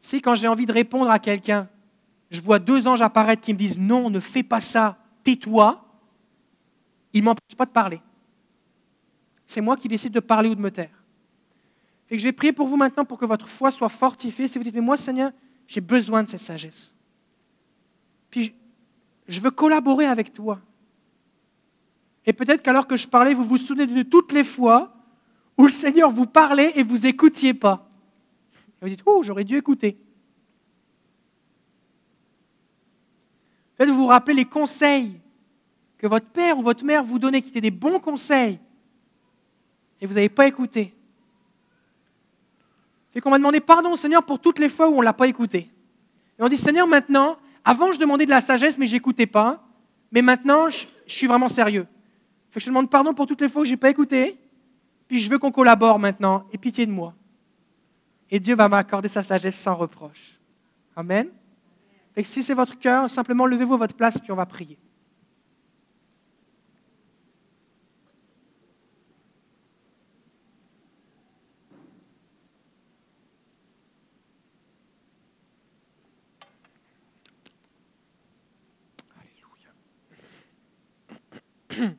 [0.02, 1.70] Si quand j'ai envie de répondre à quelqu'un,
[2.30, 5.82] je vois deux anges apparaître qui me disent non, ne fais pas ça, tais-toi,
[7.14, 8.02] ils ne m'empêchent pas de parler.
[9.46, 10.99] C'est moi qui décide de parler ou de me taire.
[12.10, 14.48] Et que je vais prier pour vous maintenant pour que votre foi soit fortifiée.
[14.48, 15.30] Si vous dites, mais moi, Seigneur,
[15.68, 16.92] j'ai besoin de cette sagesse.
[18.30, 18.54] Puis,
[19.28, 20.60] je veux collaborer avec toi.
[22.26, 24.92] Et peut-être qu'alors que je parlais, vous vous souvenez de toutes les fois
[25.56, 27.88] où le Seigneur vous parlait et vous écoutiez pas.
[28.54, 29.96] Et vous dites, oh, j'aurais dû écouter.
[33.76, 35.20] Peut-être vous vous rappelez les conseils
[35.96, 38.58] que votre père ou votre mère vous donnait, qui étaient des bons conseils,
[40.00, 40.94] et vous n'avez pas écouté.
[43.12, 45.26] Fait qu'on m'a demandé pardon, Seigneur, pour toutes les fois où on ne l'a pas
[45.26, 45.70] écouté.
[46.38, 49.62] Et on dit, Seigneur, maintenant, avant, je demandais de la sagesse, mais je n'écoutais pas.
[50.12, 51.86] Mais maintenant, je, suis vraiment sérieux.
[52.50, 54.38] Fait que je te demande pardon pour toutes les fois où je n'ai pas écouté.
[55.08, 56.44] Puis je veux qu'on collabore maintenant.
[56.52, 57.14] Et pitié de moi.
[58.30, 60.38] Et Dieu va m'accorder sa sagesse sans reproche.
[60.94, 61.28] Amen.
[62.14, 64.78] Fait que si c'est votre cœur, simplement levez-vous à votre place, puis on va prier.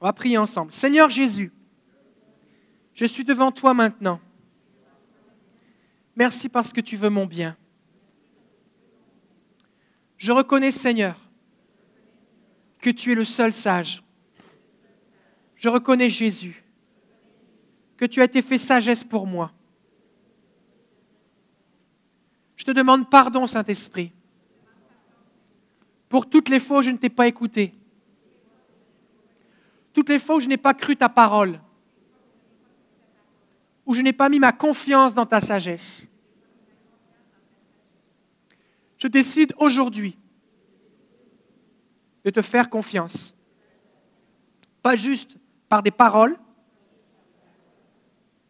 [0.00, 0.72] On va prier ensemble.
[0.72, 1.52] Seigneur Jésus,
[2.94, 4.20] je suis devant toi maintenant.
[6.16, 7.56] Merci parce que tu veux mon bien.
[10.16, 11.18] Je reconnais, Seigneur,
[12.80, 14.02] que tu es le seul sage.
[15.56, 16.64] Je reconnais, Jésus,
[17.96, 19.52] que tu as été fait sagesse pour moi.
[22.56, 24.12] Je te demande pardon, Saint-Esprit,
[26.14, 27.74] pour toutes les fois où je ne t'ai pas écouté,
[29.92, 31.60] toutes les fois où je n'ai pas cru ta parole,
[33.84, 36.06] où je n'ai pas mis ma confiance dans ta sagesse.
[38.96, 40.16] Je décide aujourd'hui
[42.24, 43.34] de te faire confiance,
[44.82, 45.36] pas juste
[45.68, 46.38] par des paroles,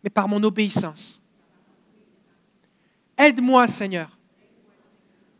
[0.02, 1.18] mais par mon obéissance.
[3.16, 4.18] Aide-moi, Seigneur.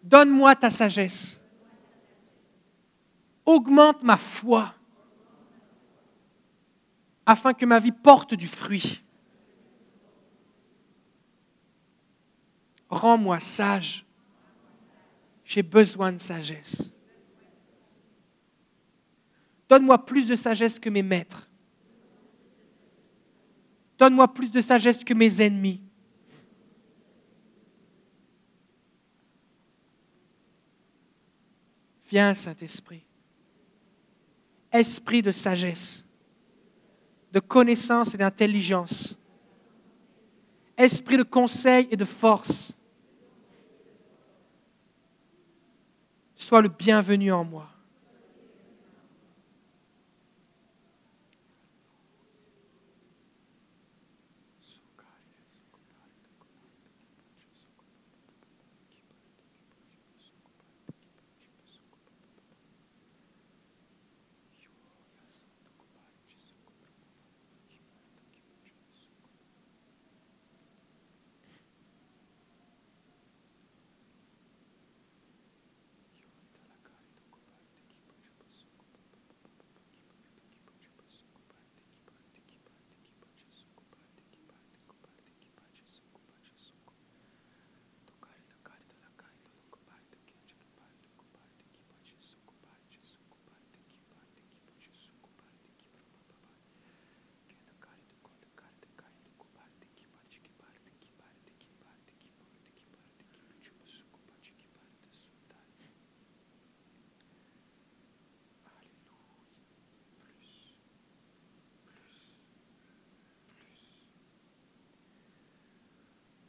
[0.03, 1.39] Donne-moi ta sagesse
[3.45, 4.65] augmente ma foi
[7.27, 9.03] afin que ma vie porte du fruit.
[12.89, 14.05] Rends-moi sage.
[15.45, 16.93] J'ai besoin de sagesse.
[19.69, 21.51] Donne-moi plus de sagesse que mes maîtres.
[23.99, 25.81] Donne-moi plus de sagesse que mes ennemis.
[32.07, 33.05] Viens, Saint-Esprit.
[34.75, 36.05] Esprit de sagesse,
[37.33, 39.17] de connaissance et d'intelligence.
[40.77, 42.73] Esprit de conseil et de force.
[46.35, 47.74] Sois le bienvenu en moi.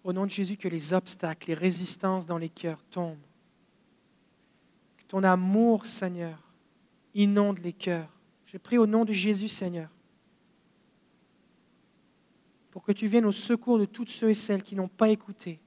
[0.06, 3.18] Au nom de Jésus, que les obstacles, les résistances dans les cœurs tombent.
[4.97, 6.38] Que ton amour, Seigneur,
[7.16, 8.08] inonde les cœurs.
[8.45, 9.89] Je prie au nom de Jésus, Seigneur,
[12.70, 15.60] pour que tu viennes au secours de toutes ceux et celles qui n'ont pas écouté.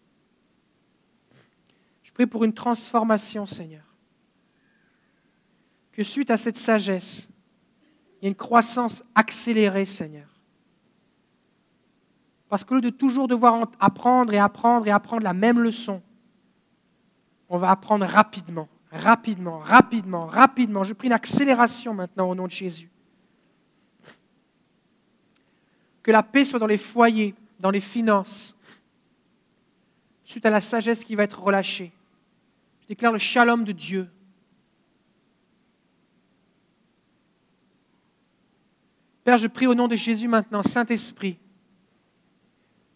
[2.05, 3.85] Je prie pour une transformation, Seigneur.
[5.91, 7.29] Que suite à cette sagesse,
[8.21, 10.28] il y ait une croissance accélérée, Seigneur.
[12.49, 16.03] Parce que lieu de toujours devoir apprendre et apprendre et apprendre la même leçon,
[17.49, 20.85] on va apprendre rapidement, rapidement, rapidement, rapidement.
[20.85, 22.91] Je prie une accélération maintenant au nom de Jésus.
[26.03, 28.55] Que la paix soit dans les foyers, dans les finances,
[30.25, 31.93] suite à la sagesse qui va être relâchée.
[32.83, 34.09] Je déclare le shalom de Dieu.
[39.25, 41.39] Père, je prie au nom de Jésus maintenant, Saint-Esprit,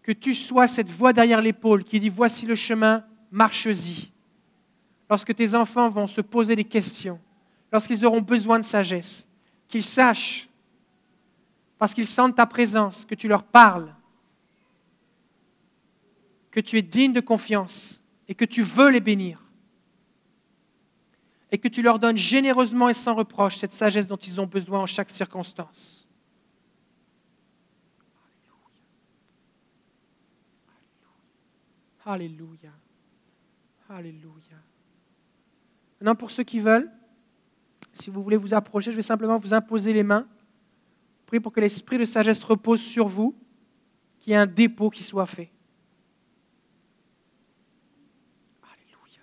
[0.02, 4.10] que tu sois cette voix derrière l'épaule qui dit voici le chemin, marche-y.
[5.08, 7.20] Lorsque tes enfants vont se poser des questions,
[7.70, 9.28] lorsqu'ils auront besoin de sagesse,
[9.68, 10.48] qu'ils sachent,
[11.78, 13.94] parce qu'ils sentent ta présence, que tu leur parles,
[16.50, 19.42] que tu es digne de confiance et que tu veux les bénir.
[21.50, 24.80] Et que tu leur donnes généreusement et sans reproche cette sagesse dont ils ont besoin
[24.80, 26.01] en chaque circonstance.
[32.04, 32.72] Alléluia.
[33.88, 34.58] Alléluia.
[36.00, 36.90] Maintenant, pour ceux qui veulent,
[37.92, 40.26] si vous voulez vous approcher, je vais simplement vous imposer les mains.
[41.26, 43.36] Priez pour que l'esprit de sagesse repose sur vous,
[44.18, 45.50] qu'il y ait un dépôt qui soit fait.
[48.62, 49.22] Alléluia.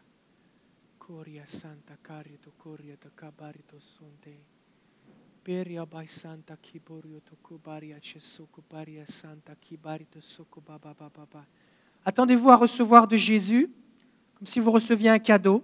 [1.00, 2.52] Coria Santa Carito,
[3.18, 4.36] Cabarito Sonte.
[5.44, 11.46] Peria Bai Santa Kiborio Tokubaria Chesuku Baria Santa Kibarito Soko Baba Baba Baba.
[12.06, 13.70] Attendez-vous à recevoir de Jésus,
[14.36, 15.64] comme si vous receviez un cadeau.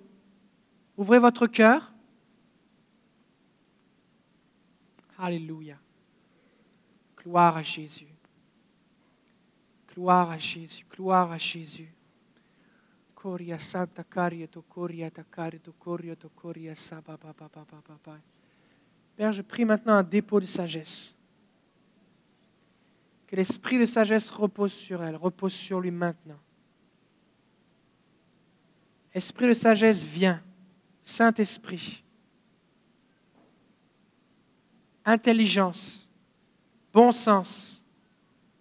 [0.97, 1.93] Ouvrez votre cœur.
[5.17, 5.77] Alléluia.
[7.17, 8.07] Gloire à Jésus.
[9.93, 10.85] Gloire à Jésus.
[10.91, 11.91] Gloire à Jésus.
[13.15, 14.47] Coria Santa Coria
[19.15, 21.14] Père, je prie maintenant un dépôt de sagesse.
[23.27, 26.39] Que l'esprit de sagesse repose sur elle, repose sur lui maintenant.
[29.13, 30.43] Esprit de sagesse, viens.
[31.01, 32.03] Saint-Esprit.
[35.05, 36.09] Intelligence,
[36.91, 37.83] bon sens,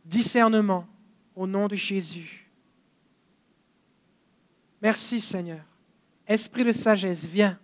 [0.04, 0.86] discernement,
[1.34, 2.50] au nom de Jésus.
[4.82, 5.64] Merci Seigneur.
[6.26, 7.58] Esprit de sagesse, viens.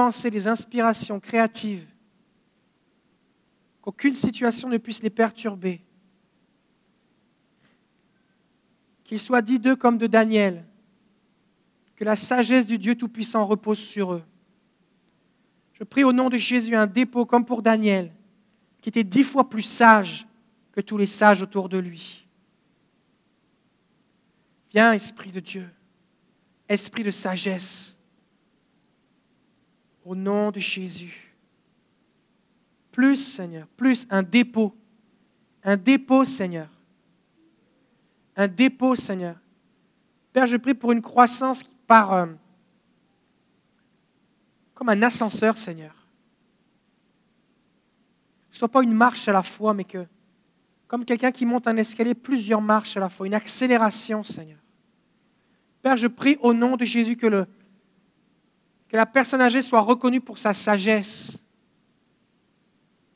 [0.00, 1.86] Pensées, des inspirations créatives,
[3.82, 5.82] qu'aucune situation ne puisse les perturber.
[9.04, 10.64] Qu'il soit dit d'eux comme de Daniel,
[11.96, 14.22] que la sagesse du Dieu Tout-Puissant repose sur eux.
[15.74, 18.10] Je prie au nom de Jésus un dépôt comme pour Daniel,
[18.80, 20.26] qui était dix fois plus sage
[20.72, 22.26] que tous les sages autour de lui.
[24.70, 25.68] Viens, Esprit de Dieu,
[26.70, 27.98] Esprit de sagesse,
[30.04, 31.34] au nom de Jésus.
[32.92, 34.74] Plus, Seigneur, plus un dépôt,
[35.62, 36.68] un dépôt, Seigneur,
[38.36, 39.36] un dépôt, Seigneur.
[40.32, 42.26] Père, je prie pour une croissance qui part euh,
[44.74, 45.94] comme un ascenseur, Seigneur.
[48.50, 50.06] Soit pas une marche à la fois, mais que,
[50.88, 54.58] comme quelqu'un qui monte un escalier, plusieurs marches à la fois, une accélération, Seigneur.
[55.82, 57.46] Père, je prie au nom de Jésus que, le,
[58.90, 61.38] que la personne âgée soit reconnue pour sa sagesse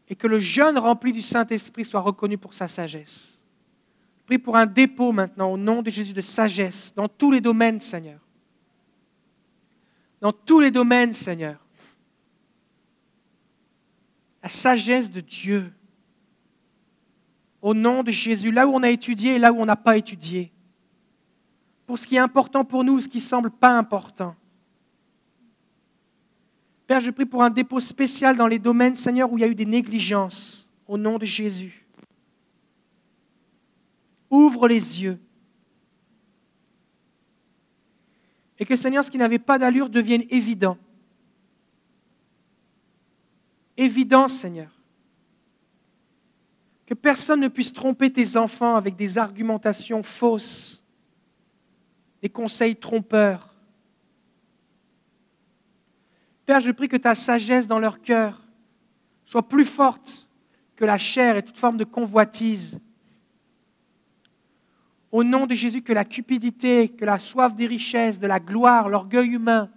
[0.08, 3.42] et que le jeune rempli du Saint-Esprit soit reconnu pour sa sagesse.
[4.20, 7.40] Je prie pour un dépôt maintenant au nom de Jésus de sagesse dans tous les
[7.40, 8.20] domaines, Seigneur.
[10.20, 11.58] Dans tous les domaines, Seigneur.
[14.44, 15.72] La sagesse de Dieu.
[17.60, 19.96] Au nom de Jésus, là où on a étudié et là où on n'a pas
[19.96, 20.52] étudié
[21.84, 24.36] pour ce qui est important pour nous, ce qui semble pas important.
[26.86, 29.48] Père, je prie pour un dépôt spécial dans les domaines, Seigneur, où il y a
[29.48, 31.86] eu des négligences, au nom de Jésus.
[34.30, 35.18] Ouvre les yeux.
[38.58, 40.76] Et que, Seigneur, ce qui n'avait pas d'allure devienne évident.
[43.76, 44.70] Évident, Seigneur.
[46.86, 50.82] Que personne ne puisse tromper tes enfants avec des argumentations fausses
[52.24, 53.53] des conseils trompeurs.
[56.46, 58.40] Père, je prie que ta sagesse dans leur cœur
[59.24, 60.28] soit plus forte
[60.76, 62.78] que la chair et toute forme de convoitise.
[65.10, 68.88] Au nom de Jésus, que la cupidité, que la soif des richesses, de la gloire,
[68.88, 69.70] l'orgueil humain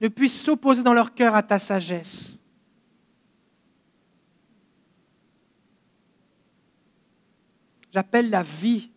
[0.00, 2.38] ne puissent s'opposer dans leur cœur à ta sagesse.
[7.92, 8.90] J'appelle la vie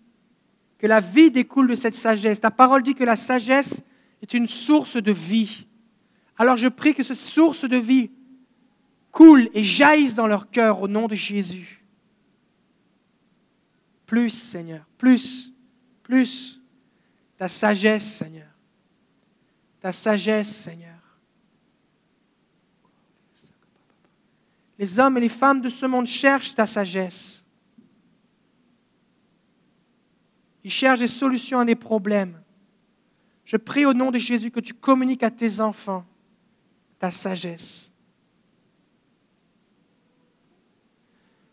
[0.80, 2.41] que la vie découle de cette sagesse.
[2.41, 3.84] Ta parole dit que la sagesse
[4.21, 5.67] est une source de vie.
[6.38, 8.11] Alors je prie que cette source de vie
[9.11, 11.83] coule et jaillisse dans leur cœur au nom de Jésus.
[14.05, 15.51] Plus, Seigneur, plus,
[16.03, 16.61] plus.
[17.38, 18.47] Ta sagesse, Seigneur.
[19.81, 20.95] Ta sagesse, Seigneur.
[24.79, 27.43] Les hommes et les femmes de ce monde cherchent ta sagesse.
[30.63, 32.39] Ils cherchent des solutions à des problèmes.
[33.43, 36.05] Je prie au nom de Jésus que tu communiques à tes enfants
[37.00, 37.91] ta sagesse.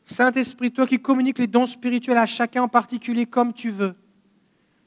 [0.04, 3.94] Saint-Esprit, toi qui communiques les dons spirituels à chacun en particulier comme tu veux,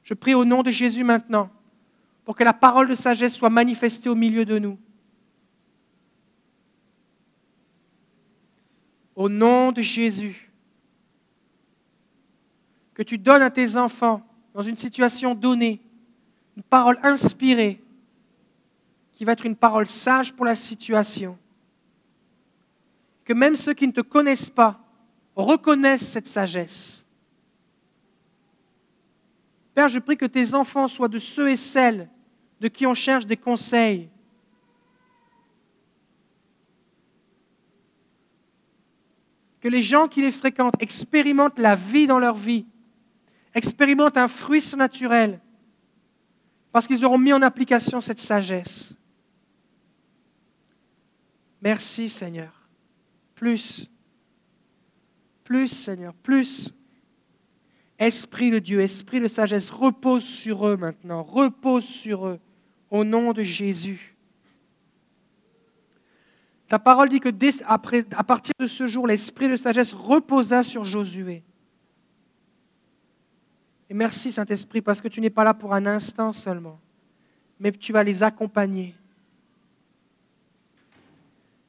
[0.04, 1.50] je prie au nom de Jésus maintenant
[2.24, 4.78] pour que la parole de sagesse soit manifestée au milieu de nous.
[9.16, 10.52] Au nom de Jésus
[12.94, 15.82] que tu donnes à tes enfants dans une situation donnée,
[16.56, 17.84] une parole inspirée,
[19.18, 21.40] qui va être une parole sage pour la situation.
[23.26, 24.80] Que même ceux qui ne te connaissent pas
[25.36, 27.04] reconnaissent cette sagesse.
[29.74, 32.08] Père, je prie que tes enfants soient de ceux et celles
[32.62, 34.08] de qui on cherche des conseils.
[39.62, 42.68] Que les gens qui les fréquentent expérimentent la vie dans leur vie
[43.56, 45.42] expérimentent un fruit surnaturel
[46.72, 48.97] parce qu'ils auront mis en application cette sagesse.
[51.62, 52.68] Merci Seigneur.
[53.36, 53.90] Plus,
[55.44, 56.74] plus Seigneur, plus.
[58.00, 62.40] Esprit de Dieu, esprit de sagesse, repose sur eux maintenant, repose sur eux
[62.92, 64.16] au nom de Jésus.
[66.68, 67.30] Ta parole dit que
[67.66, 71.44] à partir de ce jour, l'esprit de sagesse reposa sur Josué.
[73.90, 76.80] Et merci Saint-Esprit parce que tu n'es pas là pour un instant seulement,
[77.60, 78.94] mais tu vas les accompagner.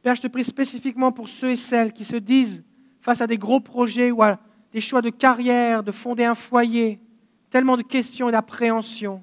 [0.09, 2.65] Père, je te prie spécifiquement pour ceux et celles qui se disent
[3.03, 4.39] face à des gros projets ou à
[4.73, 6.99] des choix de carrière, de fonder un foyer,
[7.51, 9.23] tellement de questions et d'appréhensions.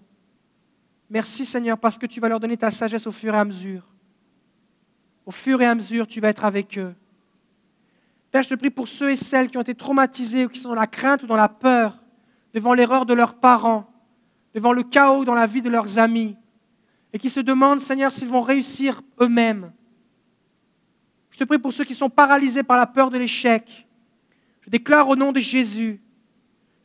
[1.09, 3.81] Merci Seigneur parce que tu vas leur donner ta sagesse au fur et à mesure.
[5.25, 6.93] Au fur et à mesure, tu vas être avec eux.
[8.29, 10.69] Père, je te prie pour ceux et celles qui ont été traumatisés ou qui sont
[10.69, 11.97] dans la crainte ou dans la peur
[12.53, 13.91] devant l'erreur de leurs parents,
[14.53, 16.37] devant le chaos dans la vie de leurs amis,
[17.11, 19.71] et qui se demandent, Seigneur, s'ils vont réussir eux-mêmes.
[21.35, 23.85] Je te prie pour ceux qui sont paralysés par la peur de l'échec.
[24.61, 25.99] Je déclare au nom de Jésus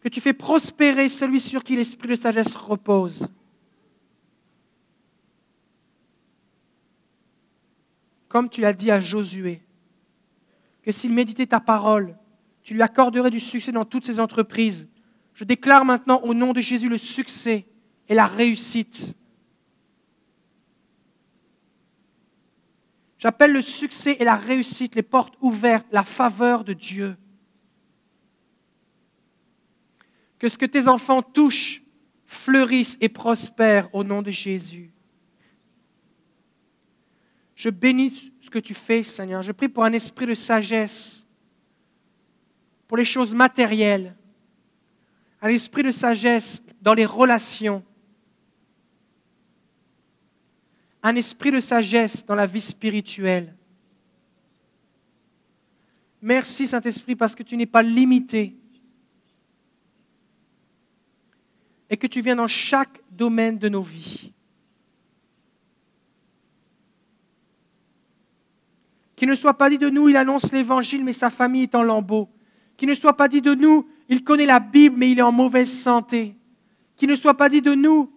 [0.01, 3.29] que tu fais prospérer celui sur qui l'esprit de sagesse repose.
[8.27, 9.63] Comme tu l'as dit à Josué,
[10.83, 12.19] que s'il méditait ta parole,
[12.65, 14.89] tu lui accorderais du succès dans toutes ses entreprises.
[15.35, 17.69] Je déclare maintenant au nom de Jésus le succès
[18.09, 19.15] et la réussite.
[23.21, 27.19] J'appelle le succès et la réussite, les portes ouvertes, la faveur de Dieu.
[30.39, 31.83] Que ce que tes enfants touchent
[32.25, 34.91] fleurisse et prospère au nom de Jésus.
[37.55, 39.43] Je bénis ce que tu fais, Seigneur.
[39.43, 41.27] Je prie pour un esprit de sagesse,
[42.89, 44.17] pour les choses matérielles,
[45.43, 47.85] un esprit de sagesse dans les relations,
[51.03, 53.55] un esprit de sagesse dans la vie spirituelle.
[56.23, 58.57] Merci Saint-Esprit parce que tu n'es pas limité
[61.89, 64.33] et que tu viens dans chaque domaine de nos vies.
[69.17, 71.83] Qu'il ne soit pas dit de nous, il annonce l'évangile, mais sa famille est en
[71.83, 72.29] lambeaux.
[72.77, 75.33] Qu'il ne soit pas dit de nous, il connaît la Bible, mais il est en
[75.33, 76.37] mauvaise santé.
[76.97, 78.11] Qu'il ne soit pas dit de nous,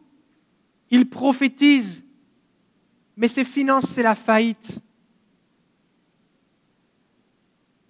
[0.90, 2.03] il prophétise,
[3.16, 4.80] mais ses finances, c'est la faillite.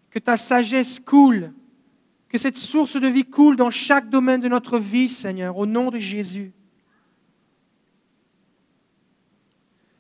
[0.10, 1.54] Que ta sagesse coule,
[2.30, 5.90] que cette source de vie coule dans chaque domaine de notre vie, Seigneur, au nom
[5.90, 6.52] de Jésus.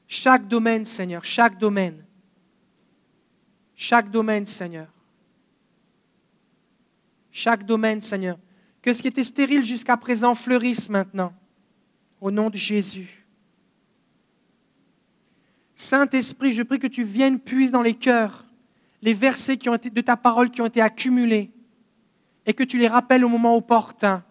[0.08, 2.06] Chaque domaine, Seigneur, chaque domaine.
[3.76, 4.88] Chaque domaine, Seigneur.
[7.32, 8.38] Chaque domaine, Seigneur.
[8.82, 11.34] Que ce qui était stérile jusqu'à présent fleurisse maintenant.
[12.22, 13.23] Au nom de Jésus.
[15.84, 18.46] Saint-Esprit, je prie que tu viennes puiser dans les cœurs
[19.02, 21.52] les versets de ta parole qui ont été accumulés
[22.46, 24.24] et que tu les rappelles au moment opportun.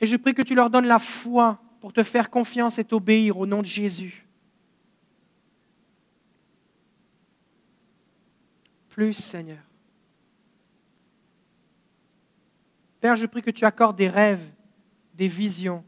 [0.00, 3.38] Et je prie que tu leur donnes la foi pour te faire confiance et t'obéir
[3.38, 4.24] au nom de Jésus.
[8.94, 9.58] plus, Seigneur.
[13.00, 14.48] Père, je prie que tu accordes des rêves,
[15.14, 15.82] des visions,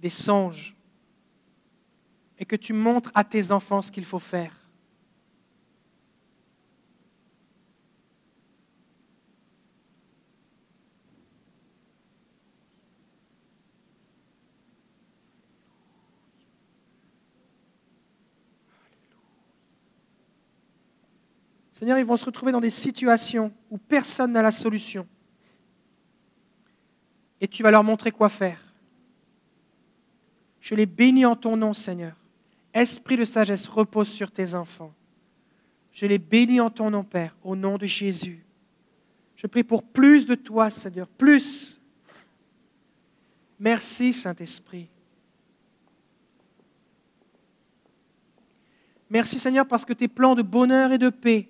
[0.00, 0.74] des songes,
[2.40, 4.56] et que tu montres à tes enfants ce qu'il faut faire.
[21.74, 25.06] Seigneur, ils vont se retrouver dans des situations où personne n'a la solution.
[27.40, 28.60] Et tu vas leur montrer quoi faire.
[30.60, 32.19] Je les bénis en ton nom, Seigneur.
[32.72, 34.94] Esprit de sagesse repose sur tes enfants.
[35.92, 38.44] Je les bénis en ton nom, Père, au nom de Jésus.
[39.36, 41.80] Je prie pour plus de toi, Seigneur, plus.
[43.58, 44.88] Merci, Saint-Esprit.
[49.08, 51.48] Merci, Seigneur, parce que tes plans de bonheur et de paix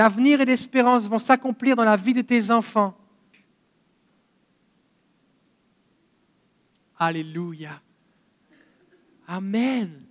[0.00, 2.96] d'avenir et d'espérance vont s'accomplir dans la vie de tes enfants.
[6.98, 7.82] Alléluia.
[9.32, 10.02] Amen.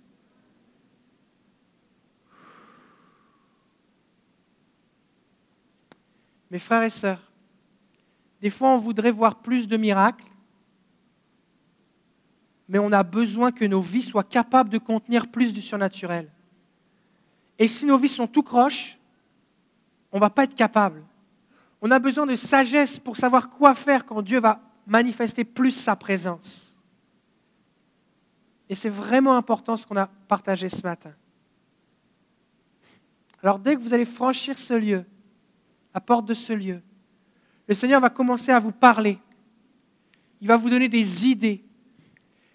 [6.50, 7.20] Mes frères et sœurs,
[8.40, 10.24] des fois on voudrait voir plus de miracles,
[12.66, 16.30] mais on a besoin que nos vies soient capables de contenir plus du surnaturel.
[17.58, 18.98] Et si nos vies sont tout croches,
[20.12, 21.04] on ne va pas être capable.
[21.82, 25.94] On a besoin de sagesse pour savoir quoi faire quand Dieu va manifester plus sa
[25.94, 26.69] présence.
[28.70, 31.12] Et c'est vraiment important ce qu'on a partagé ce matin.
[33.42, 35.04] Alors dès que vous allez franchir ce lieu,
[35.92, 36.80] la porte de ce lieu,
[37.66, 39.18] le Seigneur va commencer à vous parler.
[40.40, 41.62] Il va vous donner des idées.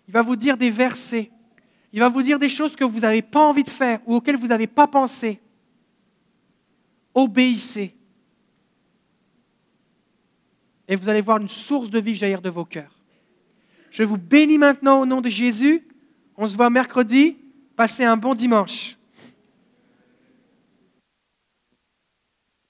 [0.07, 1.29] Il va vous dire des versets.
[1.93, 4.37] Il va vous dire des choses que vous n'avez pas envie de faire ou auxquelles
[4.37, 5.39] vous n'avez pas pensé
[7.15, 7.95] obéissez.
[10.87, 12.91] Et vous allez voir une source de vie jaillir de vos cœurs.
[13.89, 15.87] Je vous bénis maintenant au nom de Jésus.
[16.37, 17.37] On se voit mercredi.
[17.75, 18.97] Passez un bon dimanche.